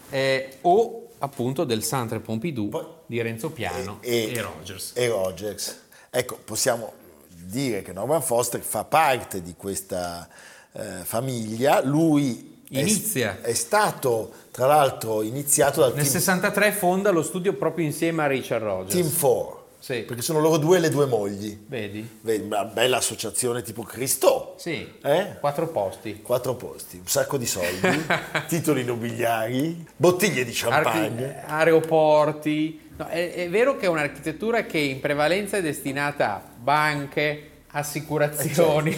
eh, 0.09 0.57
o 0.61 1.07
appunto 1.19 1.63
del 1.63 1.83
Centre 1.83 2.19
Pompidou 2.19 2.69
Poi- 2.69 2.85
di 3.05 3.21
Renzo 3.21 3.49
Piano 3.49 3.97
e, 4.01 4.33
Rogers. 4.41 4.91
e 4.95 5.07
Rogers. 5.07 5.81
Ecco, 6.15 6.37
possiamo 6.45 6.93
dire 7.27 7.81
che 7.81 7.91
Norman 7.91 8.21
Foster 8.21 8.61
fa 8.61 8.83
parte 8.83 9.41
di 9.41 9.55
questa 9.57 10.27
eh, 10.73 10.81
famiglia. 11.03 11.83
Lui 11.83 12.61
è- 12.69 12.79
Inizia. 12.79 13.39
È, 13.41 13.53
stato, 13.53 14.31
tra 14.51 14.67
l'altro, 14.67 15.23
iniziato 15.23 15.79
dal 15.81 15.89
Nel 15.93 16.03
team, 16.03 16.13
63 16.15 16.71
fonda 16.71 17.09
lo 17.09 17.23
studio 17.23 17.53
proprio 17.53 17.85
insieme 17.85 18.23
a 18.23 18.27
Richard 18.27 18.63
Rogers. 18.63 18.93
team 18.93 19.09
4, 19.11 19.67
Sì. 19.79 20.01
perché 20.03 20.21
sono 20.21 20.39
loro 20.39 20.57
due 20.57 20.77
e 20.77 20.79
le 20.81 20.89
due 20.89 21.05
mogli. 21.07 21.65
Vedi? 21.67 22.19
Vedi, 22.21 22.43
Una 22.45 22.63
bella 22.65 22.97
associazione 22.97 23.63
tipo 23.63 23.81
Cristo. 23.83 24.53
Sì. 24.57 24.87
Eh? 25.03 25.37
Quattro 25.39 25.67
posti. 25.69 26.21
Quattro 26.21 26.53
posti, 26.55 26.97
un 26.97 27.07
sacco 27.07 27.37
di 27.37 27.45
soldi, 27.47 28.05
titoli 28.47 28.83
nobiliari, 28.83 29.85
bottiglie 29.95 30.45
di 30.45 30.51
champagne. 30.53 31.37
Archi- 31.39 31.51
aeroporti. 31.51 32.82
No, 32.95 33.07
è, 33.07 33.33
è 33.33 33.49
vero 33.49 33.75
che 33.75 33.85
è 33.85 33.89
un'architettura 33.89 34.65
che 34.65 34.77
in 34.77 34.99
prevalenza 34.99 35.57
è 35.57 35.61
destinata 35.61 36.35
a 36.35 36.43
banche, 36.55 37.49
assicurazioni. 37.67 38.95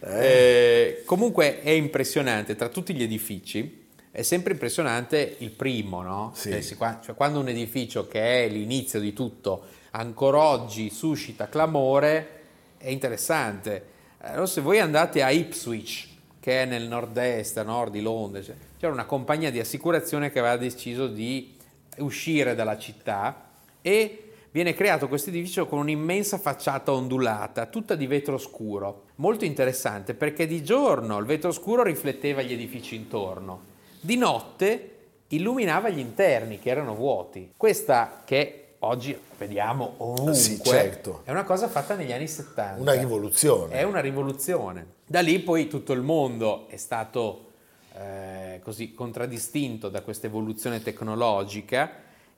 Eh, 0.00 1.02
comunque 1.06 1.60
è 1.60 1.70
impressionante, 1.70 2.54
tra 2.54 2.68
tutti 2.68 2.94
gli 2.94 3.02
edifici, 3.02 3.80
è 4.12 4.22
sempre 4.22 4.52
impressionante 4.52 5.36
il 5.38 5.50
primo, 5.50 6.02
no? 6.02 6.32
Sì. 6.34 6.50
Cioè, 6.50 6.76
qua- 6.76 7.00
cioè, 7.02 7.14
quando 7.14 7.40
un 7.40 7.48
edificio 7.48 8.06
che 8.06 8.44
è 8.44 8.48
l'inizio 8.48 9.00
di 9.00 9.12
tutto 9.12 9.64
ancora 9.92 10.38
oggi 10.38 10.90
suscita 10.90 11.48
clamore, 11.48 12.40
è 12.78 12.90
interessante. 12.90 13.90
Allora, 14.18 14.46
se 14.46 14.60
voi 14.60 14.78
andate 14.78 15.22
a 15.22 15.30
Ipswich, 15.30 16.08
che 16.38 16.62
è 16.62 16.64
nel 16.64 16.86
nord-est, 16.86 17.56
a 17.58 17.62
nord 17.62 17.90
di 17.90 18.00
Londra, 18.00 18.40
c'era 18.78 18.92
una 18.92 19.04
compagnia 19.04 19.50
di 19.50 19.58
assicurazione 19.58 20.30
che 20.30 20.38
aveva 20.38 20.56
deciso 20.56 21.08
di 21.08 21.56
uscire 21.98 22.54
dalla 22.54 22.78
città 22.78 23.50
e 23.80 24.30
viene 24.50 24.74
creato 24.74 25.08
questo 25.08 25.30
edificio 25.30 25.66
con 25.66 25.78
un'immensa 25.78 26.38
facciata 26.38 26.92
ondulata, 26.92 27.66
tutta 27.66 27.94
di 27.94 28.06
vetro 28.06 28.38
scuro. 28.38 29.04
Molto 29.16 29.44
interessante 29.44 30.14
perché 30.14 30.46
di 30.46 30.62
giorno 30.62 31.18
il 31.18 31.26
vetro 31.26 31.52
scuro 31.52 31.82
rifletteva 31.82 32.42
gli 32.42 32.52
edifici 32.52 32.94
intorno, 32.94 33.60
di 34.00 34.16
notte 34.16 34.88
illuminava 35.28 35.88
gli 35.88 35.98
interni 35.98 36.58
che 36.58 36.70
erano 36.70 36.94
vuoti. 36.94 37.52
Questa 37.56 38.22
che 38.24 38.74
oggi 38.80 39.18
vediamo 39.38 39.94
ovunque 39.98 40.34
Sì, 40.34 40.62
certo. 40.62 41.22
è 41.24 41.30
una 41.30 41.44
cosa 41.44 41.68
fatta 41.68 41.94
negli 41.94 42.12
anni 42.12 42.28
70. 42.28 42.80
Una 42.80 42.92
rivoluzione. 42.92 43.74
È 43.74 43.82
una 43.82 44.00
rivoluzione. 44.00 44.86
Da 45.06 45.20
lì 45.20 45.38
poi 45.38 45.68
tutto 45.68 45.92
il 45.92 46.02
mondo 46.02 46.68
è 46.68 46.76
stato 46.76 47.51
eh, 47.94 48.60
così 48.62 48.94
contraddistinto 48.94 49.88
da 49.88 50.02
questa 50.02 50.26
evoluzione 50.26 50.82
tecnologica 50.82 51.90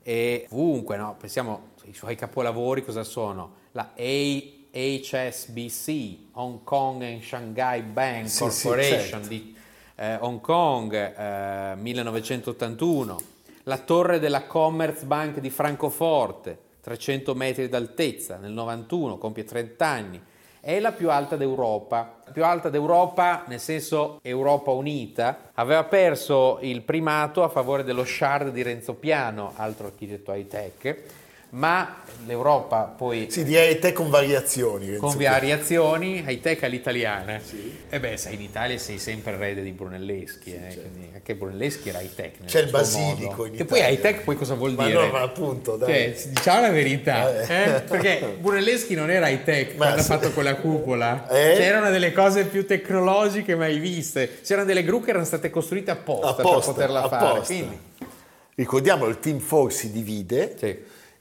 e 0.03 0.47
ovunque, 0.51 0.97
no? 0.97 1.15
pensiamo 1.19 1.73
i 1.85 1.93
suoi 1.93 2.15
capolavori 2.15 2.83
cosa 2.83 3.03
sono? 3.03 3.63
La 3.71 3.93
A- 3.97 4.53
HSBC, 4.75 6.17
Hong 6.33 6.63
Kong 6.63 7.01
and 7.01 7.21
Shanghai 7.21 7.81
Bank 7.81 8.27
Sì, 8.27 8.49
sì, 8.49 8.67
Corporation 8.67 9.21
certo. 9.21 9.27
di 9.29 9.55
eh, 9.95 10.17
Hong 10.19 10.41
Kong, 10.41 10.93
eh, 10.93 11.75
1981, 11.77 13.17
la 13.63 13.77
torre 13.77 14.19
della 14.19 14.43
Commerzbank 14.45 15.39
di 15.39 15.49
Francoforte, 15.49 16.59
300 16.81 17.33
metri 17.33 17.69
d'altezza, 17.69 18.35
nel 18.37 18.51
91, 18.51 19.17
compie 19.17 19.45
30 19.45 19.87
anni, 19.87 20.21
è 20.65 20.79
la 20.79 20.93
più 20.93 21.11
alta 21.11 21.35
d'Europa. 21.35 22.11
Più 22.33 22.43
alta 22.43 22.69
d'Europa, 22.69 23.43
nel 23.45 23.59
senso 23.59 24.17
Europa 24.23 24.71
Unita, 24.71 25.51
aveva 25.53 25.83
perso 25.83 26.57
il 26.61 26.81
primato 26.81 27.43
a 27.43 27.49
favore 27.49 27.83
dello 27.83 28.03
Shard 28.03 28.49
di 28.49 28.63
Renzo 28.63 28.95
Piano, 28.95 29.53
altro 29.57 29.85
architetto 29.85 30.33
high 30.33 30.47
tech, 30.47 31.03
ma 31.51 31.97
l'Europa 32.25 32.81
poi 32.97 33.27
Sì, 33.29 33.43
direi 33.43 33.79
te 33.79 33.93
con 33.93 34.09
variazioni. 34.09 34.87
Renzo. 34.89 35.05
con 35.05 35.17
variazioni 35.17 36.23
high 36.25 36.41
tech 36.41 36.63
all'italiana. 36.63 37.39
E 37.89 37.99
beh, 37.99 38.17
sai, 38.17 38.33
in 38.35 38.41
Italia 38.41 38.77
sei 38.77 38.97
sempre 38.97 39.33
erede 39.33 39.61
di 39.61 39.71
Brunelleschi, 39.71 40.53
eh, 40.53 40.73
quindi 40.73 41.09
anche 41.13 41.35
Brunelleschi 41.35 41.89
era 41.89 42.01
high 42.01 42.13
tech. 42.13 42.43
C'è 42.45 42.61
il 42.61 42.69
basilico 42.69 43.29
modo. 43.29 43.45
in 43.45 43.53
Che 43.55 43.65
poi 43.65 43.77
Italia. 43.79 43.95
high 43.95 44.01
tech 44.01 44.23
poi 44.23 44.35
cosa 44.35 44.53
vuol 44.55 44.73
Ma 44.73 44.85
dire? 44.87 45.05
no, 45.05 45.11
ma 45.11 45.21
appunto, 45.21 45.77
dai. 45.77 46.13
Cioè, 46.17 46.27
diciamo 46.29 46.61
la 46.61 46.69
verità, 46.71 47.41
Eh. 47.47 47.63
eh? 47.77 47.81
perché 47.81 48.35
Brunelleschi 48.39 48.95
non 48.95 49.09
era 49.09 49.29
high 49.29 49.43
tech 49.43 49.75
Ma 49.75 49.85
quando 49.85 50.01
sì. 50.01 50.11
ha 50.11 50.15
fatto 50.17 50.31
quella 50.31 50.55
cupola. 50.55 51.27
Eh? 51.29 51.55
C'erano 51.55 51.89
delle 51.89 52.11
cose 52.11 52.45
più 52.45 52.65
tecnologiche 52.65 53.55
mai 53.55 53.77
viste. 53.79 54.41
C'erano 54.43 54.65
delle 54.67 54.83
gru 54.83 55.01
che 55.01 55.11
erano 55.11 55.25
state 55.25 55.49
costruite 55.49 55.91
apposta, 55.91 56.27
Apposta, 56.41 56.73
per 56.73 56.87
poterla 56.87 57.07
fare. 57.07 57.25
apposta. 57.25 57.53
Quindi, 57.53 57.79
Ricordiamo, 58.57 59.05
il 59.07 59.19
Team 59.19 59.45
4 59.45 59.69
si 59.69 59.91
divide 59.91 60.55
sì. 60.57 60.77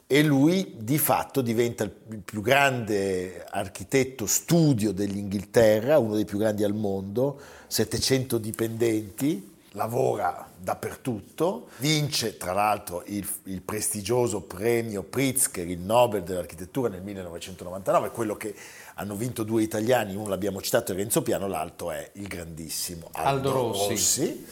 E 0.07 0.23
lui 0.23 0.75
di 0.79 0.99
fatto 0.99 1.41
diventa 1.41 1.85
il 1.85 1.91
più 1.91 2.41
grande 2.41 3.45
architetto 3.49 4.27
studio 4.27 4.93
dell'Inghilterra, 4.93 5.99
uno 5.99 6.15
dei 6.15 6.25
più 6.25 6.39
grandi 6.39 6.63
al 6.63 6.75
mondo, 6.75 7.41
700 7.67 8.39
dipendenti, 8.39 9.53
lavora 9.73 10.49
dappertutto, 10.57 11.69
vince 11.79 12.37
tra 12.37 12.53
l'altro 12.53 13.03
il, 13.07 13.27
il 13.45 13.63
prestigioso 13.63 14.43
premio 14.43 15.03
Pritzker, 15.03 15.69
il 15.69 15.81
Nobel 15.81 16.23
dell'architettura 16.23 16.89
nel 16.89 17.03
1999, 17.03 18.11
quello 18.11 18.37
che 18.37 18.55
hanno 18.95 19.17
vinto 19.17 19.43
due 19.43 19.63
italiani, 19.63 20.15
uno 20.15 20.29
l'abbiamo 20.29 20.61
citato 20.61 20.93
è 20.93 20.95
Renzo 20.95 21.23
Piano, 21.23 21.49
l'altro 21.49 21.91
è 21.91 22.11
il 22.15 22.29
grandissimo 22.29 23.09
Aldo, 23.13 23.49
Aldo 23.49 23.53
Rossi. 23.53 23.89
Rossi. 23.89 24.47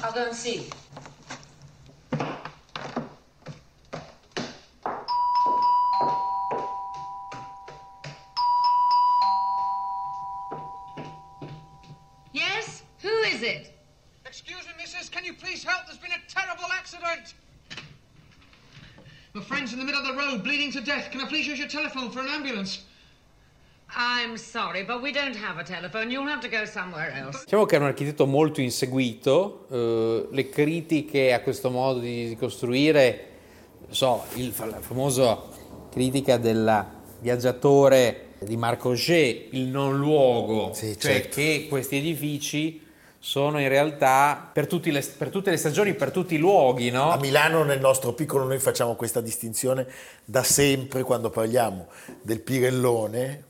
And 0.00 0.32
see. 0.32 0.68
Is 13.38 13.42
it? 13.44 13.72
Excuse 14.26 14.66
me, 14.66 14.72
missus, 14.78 15.08
can 15.08 15.24
you 15.24 15.34
please 15.34 15.64
help? 15.64 15.86
There's 15.86 15.98
been 15.98 16.10
a 16.12 16.22
terrible 16.28 16.70
accident. 16.72 17.34
My 19.32 19.42
friend's 19.42 19.72
in 19.72 19.78
the 19.78 19.84
middle 19.84 20.00
of 20.00 20.06
the 20.06 20.14
road, 20.14 20.42
bleeding 20.42 20.72
to 20.72 20.80
death. 20.80 21.10
Can 21.10 21.20
I 21.20 21.26
please 21.28 21.46
use 21.46 21.58
your 21.58 21.68
telephone 21.68 22.10
for 22.10 22.20
an 22.20 22.28
ambulance? 22.28 22.84
I'm 23.96 24.36
sorry, 24.36 24.82
but 24.82 25.00
we 25.00 25.12
don't 25.12 25.36
have 25.36 25.58
a 25.58 25.64
telephone. 25.64 26.10
You'll 26.10 26.26
have 26.26 26.40
to 26.40 26.48
go 26.48 26.64
somewhere 26.66 27.12
else. 27.12 27.44
Diciamo 27.44 27.64
che 27.64 27.76
è 27.76 27.78
un 27.78 27.86
architetto 27.86 28.26
molto 28.26 28.60
inseguito, 28.60 29.66
eh, 29.70 30.28
le 30.30 30.48
critiche 30.50 31.32
a 31.32 31.40
questo 31.40 31.70
modo 31.70 32.00
di, 32.00 32.28
di 32.28 32.36
costruire, 32.36 33.28
so, 33.88 34.24
il, 34.34 34.52
la 34.58 34.80
famosa 34.80 35.40
critica 35.90 36.36
del 36.36 36.86
viaggiatore 37.20 38.34
di 38.40 38.56
Marco 38.56 38.90
Auger, 38.90 39.46
il 39.52 39.68
non 39.68 39.96
luogo, 39.96 40.74
Sì, 40.74 40.98
cioè 40.98 41.20
certo. 41.20 41.36
che 41.36 41.66
questi 41.68 41.96
edifici 41.96 42.86
sono 43.20 43.60
in 43.60 43.68
realtà 43.68 44.50
per, 44.52 44.68
le- 44.72 45.02
per 45.16 45.30
tutte 45.30 45.50
le 45.50 45.56
stagioni, 45.56 45.94
per 45.94 46.10
tutti 46.10 46.34
i 46.34 46.38
luoghi, 46.38 46.90
no? 46.90 47.10
A 47.10 47.18
Milano, 47.18 47.64
nel 47.64 47.80
nostro 47.80 48.12
piccolo, 48.12 48.44
noi 48.44 48.58
facciamo 48.58 48.94
questa 48.94 49.20
distinzione 49.20 49.86
da 50.24 50.42
sempre 50.42 51.02
quando 51.02 51.28
parliamo 51.30 51.88
del 52.22 52.40
Pirellone 52.40 53.44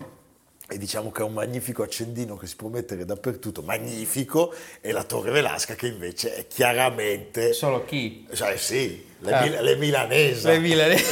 e 0.70 0.76
diciamo 0.76 1.11
che 1.11 1.22
è 1.22 1.24
un 1.24 1.33
magnifico 1.33 1.83
accendino 1.83 2.37
che 2.37 2.46
si 2.46 2.57
può 2.57 2.68
mettere 2.68 3.04
dappertutto, 3.07 3.62
magnifico, 3.62 4.52
e 4.81 4.92
la 4.92 5.02
Torre 5.02 5.31
Velasca 5.31 5.74
che 5.74 5.87
invece 5.87 6.35
è 6.35 6.46
chiaramente... 6.46 7.52
Solo 7.54 7.85
chi? 7.85 8.26
Cioè 8.33 8.57
sì, 8.57 9.02
le, 9.20 9.33
Ah. 9.33 9.42
mil- 9.42 9.59
le 9.62 9.76
milanesi. 9.76 10.46
Le 10.46 10.59
milanesi. 10.59 11.04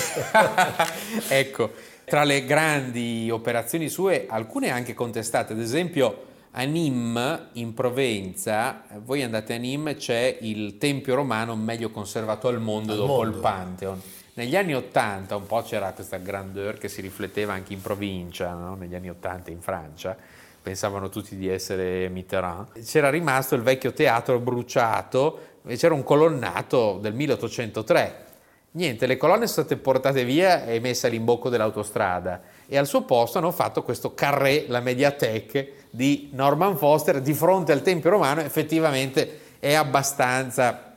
ecco, 1.28 1.70
tra 2.04 2.24
le 2.24 2.44
grandi 2.44 3.30
operazioni 3.30 3.88
sue, 3.88 4.26
alcune 4.28 4.70
anche 4.70 4.92
contestate, 4.94 5.52
ad 5.54 5.60
esempio 5.60 6.25
a 6.58 6.64
Nîmes, 6.64 7.48
in 7.54 7.74
Provenza, 7.74 8.84
voi 9.04 9.22
andate 9.22 9.52
a 9.52 9.58
Nîmes, 9.58 9.96
c'è 9.96 10.38
il 10.40 10.78
tempio 10.78 11.14
romano 11.14 11.54
meglio 11.54 11.90
conservato 11.90 12.48
al 12.48 12.60
mondo 12.60 12.92
Al 12.92 12.98
dopo 12.98 13.12
mondo. 13.16 13.36
il 13.36 13.42
Pantheon. 13.42 14.00
Negli 14.34 14.56
anni 14.56 14.74
Ottanta 14.74 15.36
un 15.36 15.46
po' 15.46 15.60
c'era 15.60 15.92
questa 15.92 16.16
grandeur 16.16 16.78
che 16.78 16.88
si 16.88 17.02
rifletteva 17.02 17.52
anche 17.52 17.74
in 17.74 17.82
provincia, 17.82 18.52
no? 18.54 18.74
negli 18.74 18.94
anni 18.94 19.10
Ottanta 19.10 19.50
in 19.50 19.60
Francia, 19.60 20.16
pensavano 20.62 21.10
tutti 21.10 21.36
di 21.36 21.46
essere 21.46 22.08
Mitterrand. 22.08 22.82
C'era 22.82 23.10
rimasto 23.10 23.54
il 23.54 23.60
vecchio 23.60 23.92
teatro 23.92 24.38
bruciato 24.38 25.40
e 25.66 25.76
c'era 25.76 25.92
un 25.92 26.04
colonnato 26.04 26.98
del 27.02 27.12
1803. 27.12 28.24
Niente, 28.72 29.06
le 29.06 29.18
colonne 29.18 29.46
sono 29.46 29.66
state 29.66 29.76
portate 29.76 30.24
via 30.24 30.64
e 30.64 30.80
messe 30.80 31.06
all'imbocco 31.06 31.50
dell'autostrada 31.50 32.40
e 32.66 32.78
al 32.78 32.86
suo 32.86 33.02
posto 33.02 33.36
hanno 33.36 33.52
fatto 33.52 33.82
questo 33.82 34.14
carré, 34.14 34.64
la 34.68 34.80
Mediatek 34.80 35.75
di 35.96 36.28
Norman 36.32 36.76
Foster 36.76 37.22
di 37.22 37.32
fronte 37.32 37.72
al 37.72 37.80
Tempio 37.80 38.10
Romano, 38.10 38.42
effettivamente 38.42 39.40
è 39.58 39.72
abbastanza 39.72 40.94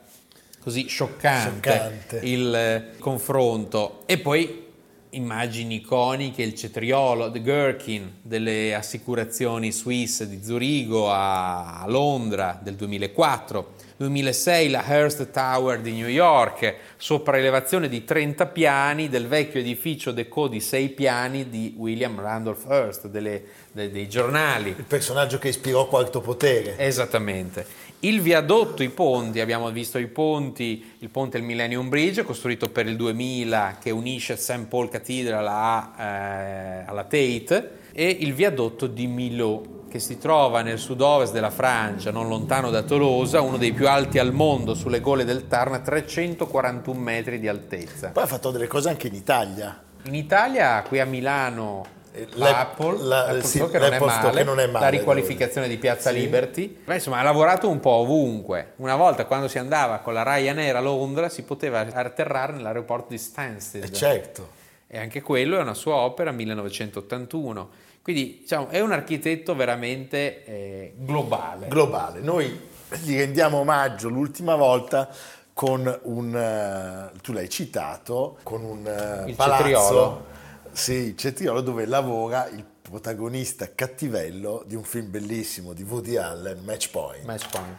così 0.60 0.86
scioccante, 0.88 1.70
Scioccante. 1.70 2.20
il 2.22 2.54
eh, 2.54 2.98
confronto. 2.98 4.02
E 4.04 4.18
poi 4.18 4.66
immagini 5.10 5.76
iconiche, 5.76 6.42
il 6.42 6.54
cetriolo, 6.54 7.30
The 7.30 7.40
Gherkin 7.40 8.12
delle 8.20 8.74
assicurazioni 8.74 9.72
Swiss 9.72 10.22
di 10.24 10.44
Zurigo 10.44 11.10
a 11.10 11.80
a 11.80 11.86
Londra 11.88 12.58
del 12.62 12.74
2004. 12.74 13.88
2006 14.00 14.70
la 14.70 14.82
Hearst 14.82 15.30
Tower 15.30 15.78
di 15.78 15.92
New 15.92 16.08
York, 16.08 16.74
sopraelevazione 16.96 17.86
di 17.86 18.02
30 18.02 18.46
piani 18.46 19.10
del 19.10 19.26
vecchio 19.28 19.60
edificio 19.60 20.10
Deco 20.10 20.48
di 20.48 20.58
6 20.58 20.88
piani 20.88 21.50
di 21.50 21.74
William 21.76 22.18
Randolph 22.18 22.64
Hearst, 22.66 23.08
delle- 23.08 23.42
de- 23.70 23.90
dei 23.90 24.08
giornali. 24.08 24.70
Il 24.70 24.84
personaggio 24.84 25.36
che 25.36 25.48
ispirò 25.48 25.86
Quarto 25.86 26.22
Potere. 26.22 26.78
Esattamente. 26.78 27.66
Il 28.00 28.22
viadotto, 28.22 28.82
i 28.82 28.88
ponti, 28.88 29.38
abbiamo 29.38 29.70
visto 29.70 29.98
i 29.98 30.06
ponti, 30.06 30.94
il 31.00 31.10
ponte 31.10 31.36
del 31.36 31.46
Millennium 31.46 31.90
Bridge, 31.90 32.22
costruito 32.22 32.70
per 32.70 32.86
il 32.86 32.96
2000, 32.96 33.76
che 33.78 33.90
unisce 33.90 34.36
St. 34.36 34.64
Paul 34.66 34.88
Cathedral 34.88 35.46
a, 35.46 35.92
eh, 35.98 36.84
alla 36.86 37.04
Tate, 37.04 37.72
e 37.92 38.08
il 38.08 38.32
viadotto 38.32 38.86
di 38.86 39.06
Millau, 39.06 39.79
che 39.90 39.98
si 39.98 40.18
trova 40.18 40.62
nel 40.62 40.78
sud-ovest 40.78 41.32
della 41.32 41.50
Francia, 41.50 42.10
non 42.10 42.28
lontano 42.28 42.70
da 42.70 42.82
Tolosa, 42.82 43.40
uno 43.40 43.56
dei 43.58 43.72
più 43.72 43.88
alti 43.88 44.18
al 44.18 44.32
mondo, 44.32 44.74
sulle 44.74 45.00
gole 45.00 45.24
del 45.24 45.48
Tarn, 45.48 45.82
341 45.82 46.98
metri 46.98 47.40
di 47.40 47.48
altezza. 47.48 48.08
Poi 48.10 48.22
ha 48.22 48.26
fatto 48.26 48.50
delle 48.50 48.68
cose 48.68 48.88
anche 48.88 49.08
in 49.08 49.14
Italia. 49.14 49.82
In 50.04 50.14
Italia, 50.14 50.82
qui 50.86 51.00
a 51.00 51.04
Milano, 51.04 51.84
l'Ap- 52.12 52.34
l'Apple, 52.78 52.98
la- 53.02 53.24
l'Apple 53.26 53.42
sì, 53.42 53.58
che, 53.68 53.78
non 53.78 53.96
male, 53.98 54.30
che 54.38 54.44
non 54.44 54.60
è 54.60 54.66
male, 54.66 54.84
la 54.84 54.90
riqualificazione 54.90 55.68
di 55.68 55.76
Piazza 55.76 56.10
Sì. 56.10 56.16
Liberty. 56.20 56.78
Beh, 56.84 56.94
insomma, 56.94 57.18
ha 57.18 57.22
lavorato 57.22 57.68
un 57.68 57.80
po' 57.80 57.90
ovunque. 57.90 58.72
Una 58.76 58.96
volta 58.96 59.26
quando 59.26 59.48
si 59.48 59.58
andava 59.58 59.98
con 59.98 60.14
la 60.14 60.22
Ryanair 60.22 60.76
a 60.76 60.80
Londra 60.80 61.28
si 61.28 61.42
poteva 61.42 61.80
atterrare 61.80 62.52
nell'aeroporto 62.52 63.08
di 63.10 63.18
Stansted. 63.18 63.82
E 63.84 63.92
certo. 63.92 64.58
E 64.86 64.98
anche 64.98 65.20
quello 65.20 65.58
è 65.58 65.60
una 65.60 65.74
sua 65.74 65.96
opera, 65.96 66.30
1981. 66.32 67.68
Quindi 68.02 68.38
diciamo, 68.40 68.68
è 68.68 68.80
un 68.80 68.92
architetto 68.92 69.54
veramente 69.54 70.44
eh, 70.44 70.94
globale. 70.96 71.68
globale. 71.68 72.20
Noi 72.20 72.68
gli 73.02 73.16
rendiamo 73.16 73.58
omaggio 73.58 74.08
l'ultima 74.08 74.56
volta 74.56 75.08
con 75.52 76.00
un, 76.04 76.34
eh, 76.34 77.18
tu 77.20 77.32
l'hai 77.32 77.48
citato, 77.50 78.38
con 78.42 78.64
un 78.64 78.86
eh, 78.86 79.28
Il 79.28 79.36
palazzo, 79.36 79.62
cetriolo. 79.62 80.26
sì, 80.72 80.92
il 80.92 81.16
cetriolo 81.16 81.60
dove 81.60 81.84
lavora 81.84 82.48
il 82.48 82.64
protagonista 82.80 83.72
cattivello 83.74 84.64
di 84.66 84.74
un 84.74 84.82
film 84.82 85.10
bellissimo 85.10 85.74
di 85.74 85.82
Woody 85.82 86.16
Allen, 86.16 86.64
Match 86.64 86.90
Point. 86.90 87.24
Match 87.24 87.48
point. 87.50 87.76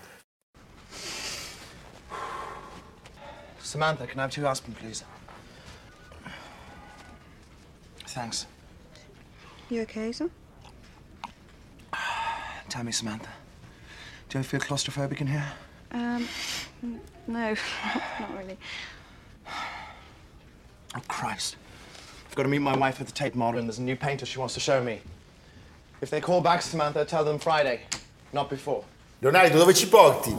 Samantha, 3.57 4.05
can 4.05 4.19
I 4.19 4.21
have 4.23 4.31
two 4.31 4.45
aspirin, 4.47 4.75
please? 4.75 5.03
Thanks. 8.05 8.45
You 9.71 9.83
okay, 9.83 10.11
sir? 10.11 10.29
Tell 12.69 12.83
me, 12.83 12.91
Samantha, 12.91 13.29
do 14.27 14.37
you 14.37 14.39
ever 14.41 14.47
feel 14.47 14.59
claustrophobic 14.59 15.21
in 15.21 15.27
here? 15.27 15.45
Um, 15.93 16.27
n- 16.83 16.99
no, 17.25 17.55
not 18.19 18.37
really. 18.37 18.57
Oh, 20.93 20.99
Christ. 21.07 21.55
I've 22.27 22.35
got 22.35 22.43
to 22.43 22.49
meet 22.49 22.59
my 22.59 22.75
wife 22.75 22.99
at 22.99 23.07
the 23.07 23.13
Tate 23.13 23.33
Modern. 23.33 23.65
There's 23.65 23.79
a 23.79 23.81
new 23.81 23.95
painter 23.95 24.25
she 24.25 24.39
wants 24.39 24.53
to 24.55 24.59
show 24.59 24.83
me. 24.83 24.99
If 26.01 26.09
they 26.09 26.19
call 26.19 26.41
back, 26.41 26.61
Samantha, 26.61 27.05
tell 27.05 27.23
them 27.23 27.39
Friday, 27.39 27.79
not 28.33 28.49
before. 28.49 28.83
Leonardo, 29.21 29.57
dove 29.57 29.73
ci 29.73 29.87
porti? 29.87 30.35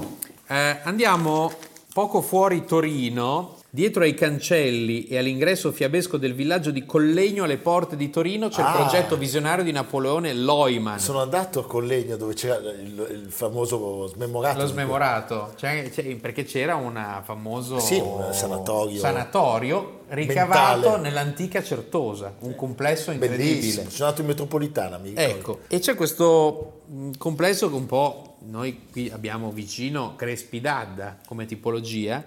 Eh, 0.50 0.80
andiamo 0.82 1.50
poco 1.94 2.20
fuori 2.20 2.66
Torino, 2.66 3.61
dietro 3.74 4.02
ai 4.02 4.12
cancelli 4.12 5.06
e 5.06 5.16
all'ingresso 5.16 5.72
fiabesco 5.72 6.18
del 6.18 6.34
villaggio 6.34 6.70
di 6.70 6.84
Collegno 6.84 7.44
alle 7.44 7.56
porte 7.56 7.96
di 7.96 8.10
Torino 8.10 8.48
c'è 8.50 8.60
Ah. 8.60 8.68
il 8.68 8.76
progetto 8.76 9.16
visionario 9.16 9.64
di 9.64 9.72
Napoleone 9.72 10.34
Loiman. 10.34 10.98
Sono 11.00 11.22
andato 11.22 11.60
a 11.60 11.64
Collegno 11.64 12.16
dove 12.18 12.34
c'era 12.34 12.56
il, 12.56 13.08
il 13.24 13.26
famoso 13.30 14.08
smemorato. 14.08 14.58
Lo 14.60 14.66
smemorato, 14.66 15.54
Cioè, 15.56 15.88
c'è- 15.90 16.16
perché 16.16 16.44
c'era 16.44 16.74
un 16.74 17.02
famoso 17.24 17.78
Sì, 17.78 17.94
un 17.98 18.28
sanatorio. 18.32 18.98
sanatorio 19.00 20.00
ricavato 20.08 20.80
Mentale. 20.90 21.02
nell'antica 21.02 21.62
Certosa, 21.62 22.34
un 22.40 22.54
complesso 22.54 23.10
incredibile. 23.10 23.54
Bellissimo, 23.54 23.88
sono 23.88 24.04
andato 24.04 24.20
in 24.20 24.26
metropolitana, 24.26 24.98
mi 24.98 25.08
ricordo. 25.08 25.30
Ecco, 25.30 25.58
e 25.68 25.78
c'è 25.78 25.94
questo 25.94 26.82
mh, 26.88 27.10
complesso 27.16 27.70
che 27.70 27.74
un 27.74 27.86
po' 27.86 28.36
noi 28.50 28.82
qui 28.92 29.08
abbiamo 29.10 29.50
vicino 29.50 30.12
Crespi 30.14 30.60
d'Adda 30.60 31.20
come 31.26 31.46
tipologia, 31.46 32.22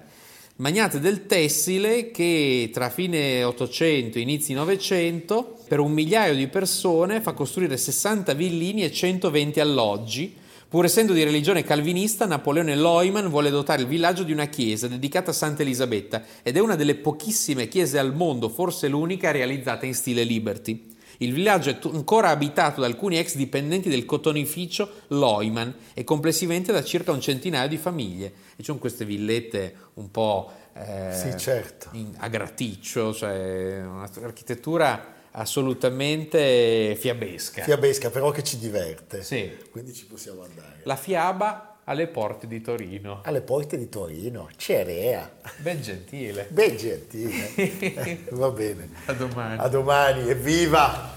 magnate 0.57 1.01
del 1.01 1.25
tessile 1.25 2.11
che 2.11 2.69
tra 2.71 2.89
fine 2.89 3.43
800 3.43 4.17
e 4.17 4.21
inizi 4.21 4.53
900 4.53 5.57
per 5.67 5.79
un 5.79 5.91
migliaio 5.91 6.33
di 6.33 6.47
persone 6.47 7.19
fa 7.19 7.33
costruire 7.33 7.75
60 7.75 8.33
villini 8.33 8.83
e 8.83 8.91
120 8.91 9.59
alloggi. 9.59 10.33
Pur 10.67 10.85
essendo 10.85 11.13
di 11.13 11.23
religione 11.23 11.63
calvinista, 11.63 12.25
Napoleone 12.25 12.75
Loiman 12.75 13.29
vuole 13.29 13.49
dotare 13.49 13.81
il 13.81 13.87
villaggio 13.87 14.23
di 14.23 14.31
una 14.31 14.47
chiesa 14.47 14.87
dedicata 14.87 15.31
a 15.31 15.33
Santa 15.33 15.61
Elisabetta 15.61 16.23
ed 16.41 16.57
è 16.57 16.59
una 16.59 16.75
delle 16.75 16.95
pochissime 16.95 17.67
chiese 17.67 17.99
al 17.99 18.15
mondo, 18.15 18.49
forse 18.49 18.87
l'unica 18.87 19.31
realizzata 19.31 19.85
in 19.85 19.93
stile 19.93 20.23
Liberty. 20.23 20.94
Il 21.17 21.33
villaggio 21.33 21.69
è 21.69 21.77
ancora 21.93 22.29
abitato 22.29 22.81
da 22.81 22.87
alcuni 22.87 23.17
ex 23.17 23.35
dipendenti 23.35 23.89
del 23.89 24.05
cotonificio 24.05 24.89
Loiman 25.07 25.73
e 25.93 26.03
complessivamente 26.03 26.71
da 26.71 26.83
circa 26.83 27.11
un 27.11 27.21
centinaio 27.21 27.67
di 27.67 27.77
famiglie. 27.77 28.25
E 28.27 28.57
ci 28.57 28.63
sono 28.65 28.77
queste 28.79 29.05
villette 29.05 29.75
un 29.95 30.11
po' 30.11 30.51
eh, 30.73 31.13
Sì, 31.13 31.37
certo. 31.37 31.89
in- 31.93 32.13
a 32.17 32.27
graticcio, 32.27 33.13
cioè 33.13 33.81
un'architettura 33.85 35.13
assolutamente 35.31 36.95
fiabesca. 36.99 37.63
Fiabesca, 37.63 38.09
però 38.09 38.31
che 38.31 38.43
ci 38.43 38.57
diverte. 38.57 39.23
Sì. 39.23 39.51
Quindi 39.71 39.93
ci 39.93 40.05
possiamo 40.05 40.43
andare. 40.43 40.81
La 40.83 40.95
fiaba 40.95 41.74
alle 41.85 42.07
porte 42.07 42.47
di 42.47 42.61
Torino. 42.61 43.21
Alle 43.23 43.41
porte 43.41 43.77
di 43.77 43.89
Torino, 43.89 44.49
Cerea. 44.55 45.29
Ben 45.57 45.81
gentile. 45.81 46.47
Ben 46.49 46.75
gentile. 46.77 48.25
Va 48.31 48.49
bene. 48.49 48.89
A 49.05 49.13
domani. 49.13 49.57
A 49.59 49.67
domani, 49.67 50.29
evviva! 50.29 51.13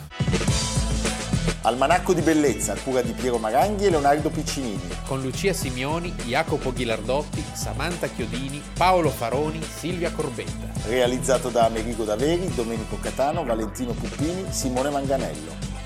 Almanacco 1.62 2.14
di 2.14 2.20
bellezza, 2.20 2.74
cura 2.76 3.02
di 3.02 3.12
Piero 3.12 3.38
Maranghi 3.38 3.86
e 3.86 3.90
Leonardo 3.90 4.30
Piccinini. 4.30 4.88
Con 5.06 5.20
Lucia 5.22 5.52
Simioni, 5.52 6.10
Jacopo 6.24 6.72
Ghilardotti, 6.72 7.42
Samantha 7.52 8.06
Chiodini, 8.06 8.62
Paolo 8.74 9.10
Faroni, 9.10 9.60
Silvia 9.62 10.12
Corbetta. 10.12 10.70
Realizzato 10.86 11.48
da 11.48 11.64
Amerigo 11.64 12.04
Daveri, 12.04 12.54
Domenico 12.54 12.98
Catano, 13.00 13.44
Valentino 13.44 13.92
Puppini, 13.92 14.46
Simone 14.50 14.90
Manganello. 14.90 15.77